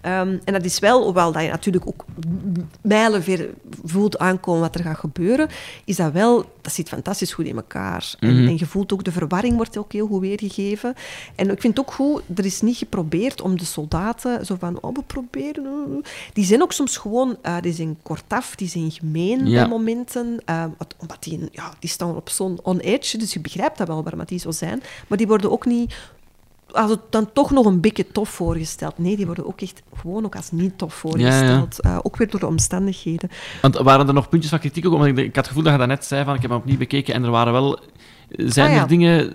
[0.00, 2.04] Ehm, en dat is wel, hoewel dat je natuurlijk ook
[2.80, 3.48] mijlenver
[3.84, 5.48] voelt aankomen wat er gaat gebeuren,
[5.84, 8.14] is dat wel, dat zit fantastisch goed in elkaar.
[8.20, 8.46] En, Mhm.
[8.48, 10.94] en je voelt ook, de verwarring wordt ook heel goed weergegeven.
[11.34, 14.78] En ik vind het ook goed, er is niet geprobeerd om de soldaten zo van,
[14.80, 15.64] oh, we proberen...
[15.64, 16.10] eh.
[16.32, 19.60] Die zijn ook soms gewoon, eh, die zijn kortaf, die zijn gemeen Ja.
[19.60, 20.40] bij momenten.
[20.78, 24.02] wat- omdat die, ja, die staan op zo'n on edge, dus je begrijpt dat wel
[24.02, 24.82] waarom die zo zijn.
[25.08, 25.94] Maar die worden ook niet
[26.72, 28.98] als het dan toch nog een beetje tof voorgesteld.
[28.98, 31.80] Nee, die worden ook echt gewoon ook als niet tof voorgesteld.
[31.80, 33.30] Eh, ook weer door de omstandigheden.
[33.62, 34.92] Want waren er nog puntjes van kritiek ook?
[34.92, 36.60] Want ik, ik had het gevoel dat je dat net zei, van ik heb hem
[36.60, 37.78] opnieuw bekeken en er waren wel...
[38.28, 38.82] Zijn Ah, ja.
[38.82, 39.32] er dingen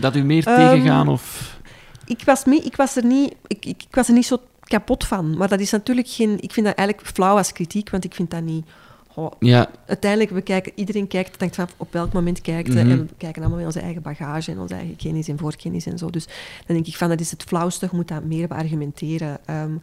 [0.00, 1.08] dat u meer Ehm, tegengaan?
[1.08, 1.58] Of...
[2.06, 5.06] Ik was, mee, ik, was er niet, ik, ik, ik was er niet zo kapot
[5.06, 5.36] van.
[5.36, 6.40] Maar dat is natuurlijk geen...
[6.40, 8.66] Ik vind dat eigenlijk flauw als kritiek, want ik vind dat niet...
[9.14, 12.68] oh, Ja, Uiteindelijk, we kijken, iedereen kijkt, denkt van op welk moment kijkt.
[12.68, 12.78] Mhm.
[12.78, 15.98] En we kijken allemaal met onze eigen bagage en onze eigen kennis en voorkennis en
[15.98, 16.10] zo.
[16.10, 16.26] Dus
[16.66, 19.38] dan denk ik van, dat is het flauwste, je moet dat meer beargumenteren.
[19.44, 19.74] Ehm,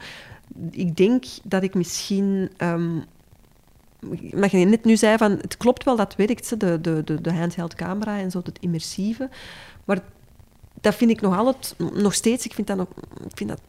[0.71, 2.49] ik denk dat ik misschien...
[2.57, 2.99] ehm
[4.31, 7.33] wat je net nu zei, van, het klopt wel, dat werkt, de, de, de, de
[7.33, 9.29] handheld camera en zo, het immersieve.
[9.85, 9.99] Maar
[10.81, 12.87] dat vind ik nog altijd, nog steeds, ik vind dat nog...
[13.29, 13.61] Ik vind dat,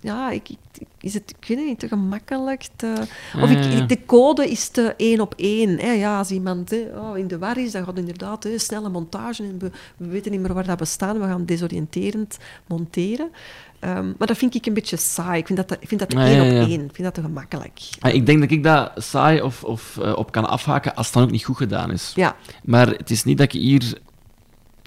[0.00, 0.58] ja, ik, ik,
[1.00, 2.94] is het, ik weet het niet, te gemakkelijk, te...
[3.42, 5.78] Of ik, de code is te één op één.
[5.78, 5.92] Hè.
[5.92, 9.42] Ja, als iemand hè, oh, in de war is, dan gaat inderdaad hè, snelle montage
[9.42, 11.18] en we, we weten niet meer waar dat we staan.
[11.20, 13.30] We gaan desoriënterend monteren.
[13.78, 15.38] Ehm, maar dat vind ik een beetje saai.
[15.40, 16.62] Ik vind dat, ik vind dat Ja, één ja, ja.
[16.62, 16.84] op één.
[16.84, 17.80] Ik vind dat te gemakkelijk.
[18.12, 21.22] Ik denk dat ik dat saai of, of eh, op kan afhaken als het dan
[21.24, 22.12] ook niet goed gedaan is.
[22.14, 22.36] Ja.
[22.64, 23.98] Maar het is niet dat ik hier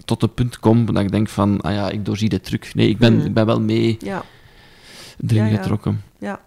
[0.04, 2.70] tot het punt kom dat ik denk van, ah ja, ik doorzie de truc.
[2.74, 3.26] Nee, ik ben, Mhm.
[3.26, 4.24] ik ben wel mee Ja.
[5.26, 5.56] Erin Ja, ja.
[5.56, 6.02] getrokken.
[6.18, 6.40] Ja.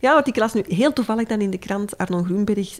[0.00, 2.78] Ja, want ik las nu heel toevallig dan in de krant, Arno Groenberg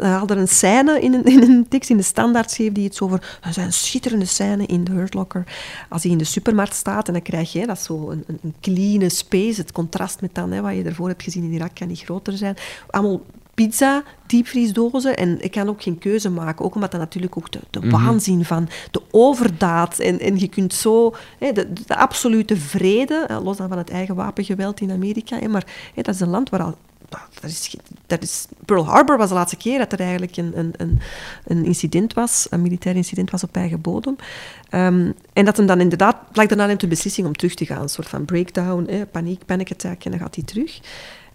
[0.00, 3.00] haalde er een scène in een, in een tekst in de standaard schreef die iets
[3.00, 5.44] over, er zijn schitterende scène in de Hurt Locker.
[5.88, 8.54] Als hij in de supermarkt staat en dan krijg je, dat zo een, een, een
[8.60, 11.88] clean space, het contrast met dan, hè, wat je ervoor hebt gezien in Irak kan
[11.88, 12.56] niet groter zijn.
[12.90, 13.20] Allemaal
[13.58, 15.16] pizza, diepvriesdozen.
[15.16, 16.64] En ik kan ook geen keuze maken.
[16.64, 19.98] Ook omdat dat natuurlijk ook de, de waanzin van de overdaad.
[19.98, 21.14] En, en je kunt zo...
[21.38, 25.38] Hè, de, de absolute vrede, los dan van het eigen wapengeweld in Amerika.
[25.38, 26.76] Hè, maar hè, dat is een land waar al...
[27.40, 31.00] Dat is, dat is, Pearl Harbor was de laatste keer dat er eigenlijk een, een,
[31.44, 34.16] een, incident was, een militair incident was op eigen bodem.
[34.70, 37.82] Um, en dat hem dan inderdaad, lag daarna neemt de beslissing om terug te gaan.
[37.82, 40.80] Een soort van breakdown, hè, paniek, panic attack, en dan gaat hij terug.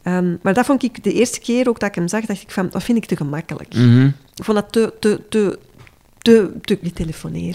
[0.03, 2.51] Um, maar dat vond ik de eerste keer ook dat ik hem zag, dacht ik
[2.51, 3.73] van, dat vind ik te gemakkelijk.
[3.73, 4.13] Mm -hmm.
[4.35, 5.59] Ik vond dat te, te, te,
[6.23, 6.79] te, te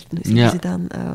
[0.08, 0.48] dus ja.
[0.48, 0.88] ze dan.
[0.96, 1.12] Uh,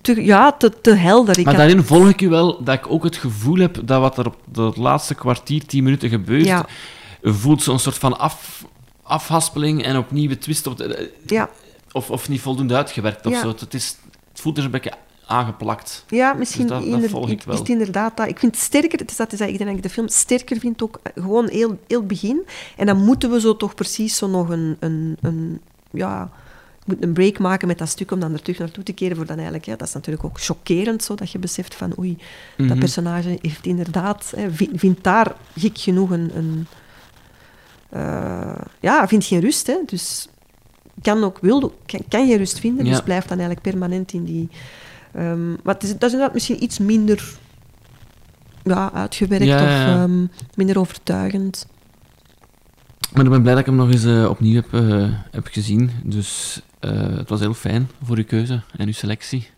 [0.00, 1.38] te, ja, te, te helder.
[1.38, 1.86] Ik maar daarin had...
[1.86, 4.76] volg ik u wel dat ik ook het gevoel heb dat wat er op het
[4.76, 6.66] laatste kwartier, tien minuten gebeurt, ja.
[7.22, 8.64] voelt zo'n soort van af,
[9.02, 11.50] afhaspeling en opnieuw twist op de, ja.
[11.92, 13.48] of, of niet voldoende uitgewerkt of zo.
[13.48, 13.96] Het, is,
[14.30, 14.92] het voelt er een beetje
[15.26, 16.04] aangeplakt.
[16.08, 17.54] Ja, misschien dus dat, dat volg ik wel.
[17.54, 18.28] is het inderdaad dat.
[18.28, 20.08] Ik vind het sterker, het is dat is dat ik denk dat ik de film
[20.08, 22.42] sterker vind ook gewoon heel, heel begin.
[22.76, 25.60] En dan moeten we zo toch precies zo nog een, een, een
[25.90, 26.30] ja,
[26.86, 29.26] moet een break maken met dat stuk om dan er terug naartoe te keren voor
[29.26, 32.18] dan eigenlijk, ja, dat is natuurlijk ook chockerend zo, dat je beseft van oei, mm
[32.56, 32.68] -hmm.
[32.68, 36.66] dat personage heeft inderdaad, hè, vindt vind daar gek genoeg een, een
[37.94, 40.28] uh, ja, vindt geen rust, hè, dus
[41.02, 42.90] kan ook wil, kan, kan geen rust vinden, ja.
[42.90, 44.48] dus blijft dan eigenlijk permanent in die
[45.16, 47.34] Um, maar het is, dat is inderdaad misschien iets minder
[48.62, 49.94] ja, uitgewerkt ja, ja, ja.
[49.94, 51.66] of um, minder overtuigend.
[53.14, 55.90] Maar ik ben blij dat ik hem nog eens uh, opnieuw heb, uh, heb gezien.
[56.04, 59.50] Dus uh, het was heel fijn voor uw keuze en uw selectie.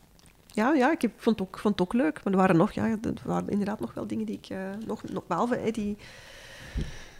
[0.47, 2.21] Ja, ja ik heb, vond, het ook, vond het ook leuk.
[2.25, 4.57] Maar er waren, nog, ja, er waren inderdaad nog wel dingen die ik...
[4.87, 5.97] nog, nog, behalve hey, die...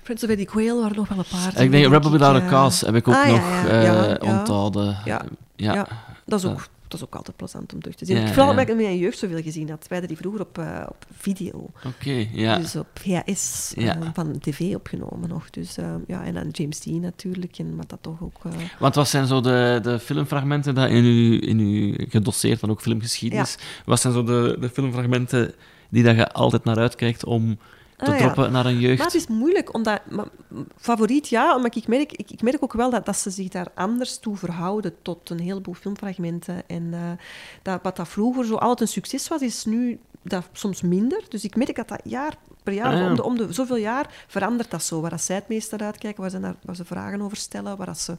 [0.03, 1.63] Friends of Eddie Quayle waren nog wel een paar.
[1.63, 4.97] Ik denk Rebel Without a Cause heb ik ook ah, nog ja, ja, onthouden.
[5.05, 5.25] Ja,
[5.57, 5.87] ja.
[6.25, 8.17] dat is ook dat is ook altijd plezant om terug te zien.
[8.17, 8.73] Ja, Vooral omdat ja.
[8.73, 9.87] ik in mijn jeugd zoveel gezien had.
[9.89, 11.51] Wij die vroeger op, uh, op video.
[11.51, 12.59] Oké, okay, ja.
[12.59, 13.97] Dus op VHS ja.
[13.97, 15.51] uh, van tv opgenomen nog.
[15.51, 18.41] Dus, uh, ja, en dan James Dean natuurlijk, en wat dat toch ook...
[18.79, 22.81] Want wat zijn zo de, de filmfragmenten dat in u, in u gedosseerd, van ook
[22.81, 25.55] filmgeschiedenis, wat zijn zo de, de filmfragmenten
[25.89, 27.59] die dat je altijd naar uitkijkt om
[27.97, 28.51] te ah, droppen ja.
[28.51, 28.99] naar een jeugd?
[28.99, 30.01] Maar het is moeilijk, omdat...
[30.11, 30.27] Maar,
[30.77, 33.69] favoriet, ja, maar ik merk, ik, ik, merk ook wel dat, dat ze zich daar
[33.75, 36.63] anders toe verhouden tot een heleboel filmfragmenten.
[36.67, 37.01] En uh,
[37.63, 41.23] dat, wat dat vroeger zo altijd een succes was, is nu dat soms minder.
[41.29, 43.09] Dus ik merk dat dat jaar per jaar, ah, ja.
[43.09, 45.01] om, de, om de zoveel jaar, verandert dat zo.
[45.01, 47.77] Waar dat zij het meest naar uitkijken, waar ze, naar, waar ze vragen over stellen,
[47.77, 48.17] waar dat ze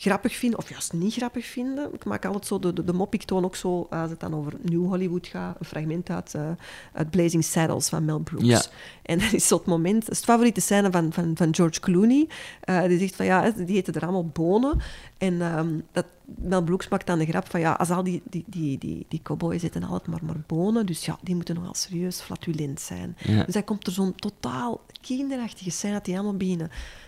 [0.00, 1.94] grappig vinden, of juist niet grappig vinden.
[1.94, 4.34] Ik maak altijd zo de, de, de mop, ik toon ook zo, als het dan
[4.34, 6.50] over New Hollywood gaat, een fragment uit, uh,
[6.92, 8.44] uit Blazing Saddles van Mel Brooks.
[8.44, 8.62] Ja.
[9.02, 11.80] En dat is zo het moment, dat is het favoriete scène van, van, van George
[11.80, 12.28] Clooney.
[12.64, 14.80] Uh, die zegt van, ja, die eten er allemaal bonen.
[15.18, 18.44] En um, dat, Mel Brooks maakt dan de grap van, ja, als al die, die,
[18.46, 22.20] die, die, die cowboys eten altijd maar, maar bonen, dus ja, die moeten nogal serieus
[22.20, 23.16] flatulent zijn.
[23.18, 23.44] Ja.
[23.44, 26.70] Dus dan komt er zo'n totaal kinderachtige scène dat die allemaal beginnen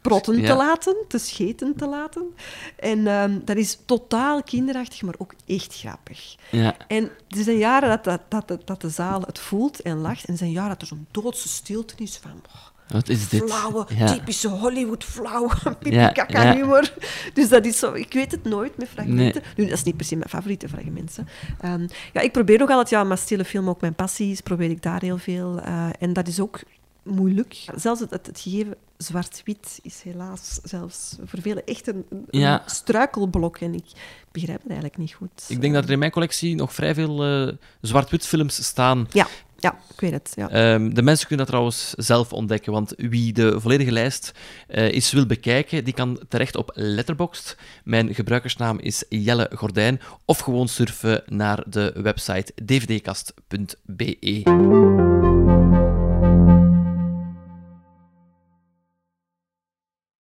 [0.00, 0.46] protten Ja.
[0.46, 2.34] te laten, te scheten te laten.
[2.78, 6.34] En ehm, dat is totaal kinderachtig, maar ook echt grappig.
[6.50, 6.76] Ja.
[6.88, 10.24] En er zijn jaren dat, dat, dat, de zaal het voelt en lacht.
[10.24, 12.30] En er zijn jaren dat er zo'n doodse stilte is van...
[12.46, 13.42] oh, Wat is dit?
[13.50, 14.12] Flauwe, Ja.
[14.12, 16.54] typische Hollywood flauwe ja.
[16.54, 16.92] humor.
[17.34, 19.42] Dus dat is zo, ik weet het nooit met fragmenten.
[19.56, 21.28] Nu, dat is niet per se mijn favoriete fragmenten.
[21.60, 24.70] Ehm, ja, ik probeer ook altijd, ja, maar stille film ook mijn passie is, probeer
[24.70, 25.60] ik daar heel veel.
[25.60, 26.60] eh, en dat is ook
[27.02, 27.64] moeilijk.
[27.76, 32.62] Zelfs het, het, het gegeven zwart-wit is helaas zelfs voor velen echt een, een Ja.
[32.66, 33.58] struikelblok.
[33.58, 33.84] En ik
[34.32, 35.44] begrijp het eigenlijk niet goed.
[35.48, 39.06] Ik denk dat er in mijn collectie nog vrij veel eh, zwart-wit films staan.
[39.10, 39.26] Ja,
[39.58, 40.32] ja, ik weet het.
[40.34, 40.48] Ja.
[40.50, 44.32] Ehm, de mensen kunnen dat trouwens zelf ontdekken, want wie de volledige lijst
[44.68, 47.56] eh, eens wil bekijken, die kan terecht op Letterboxd.
[47.84, 54.42] Mijn gebruikersnaam is Jelle Gordijn, of gewoon surfen naar de website dvdkast.be.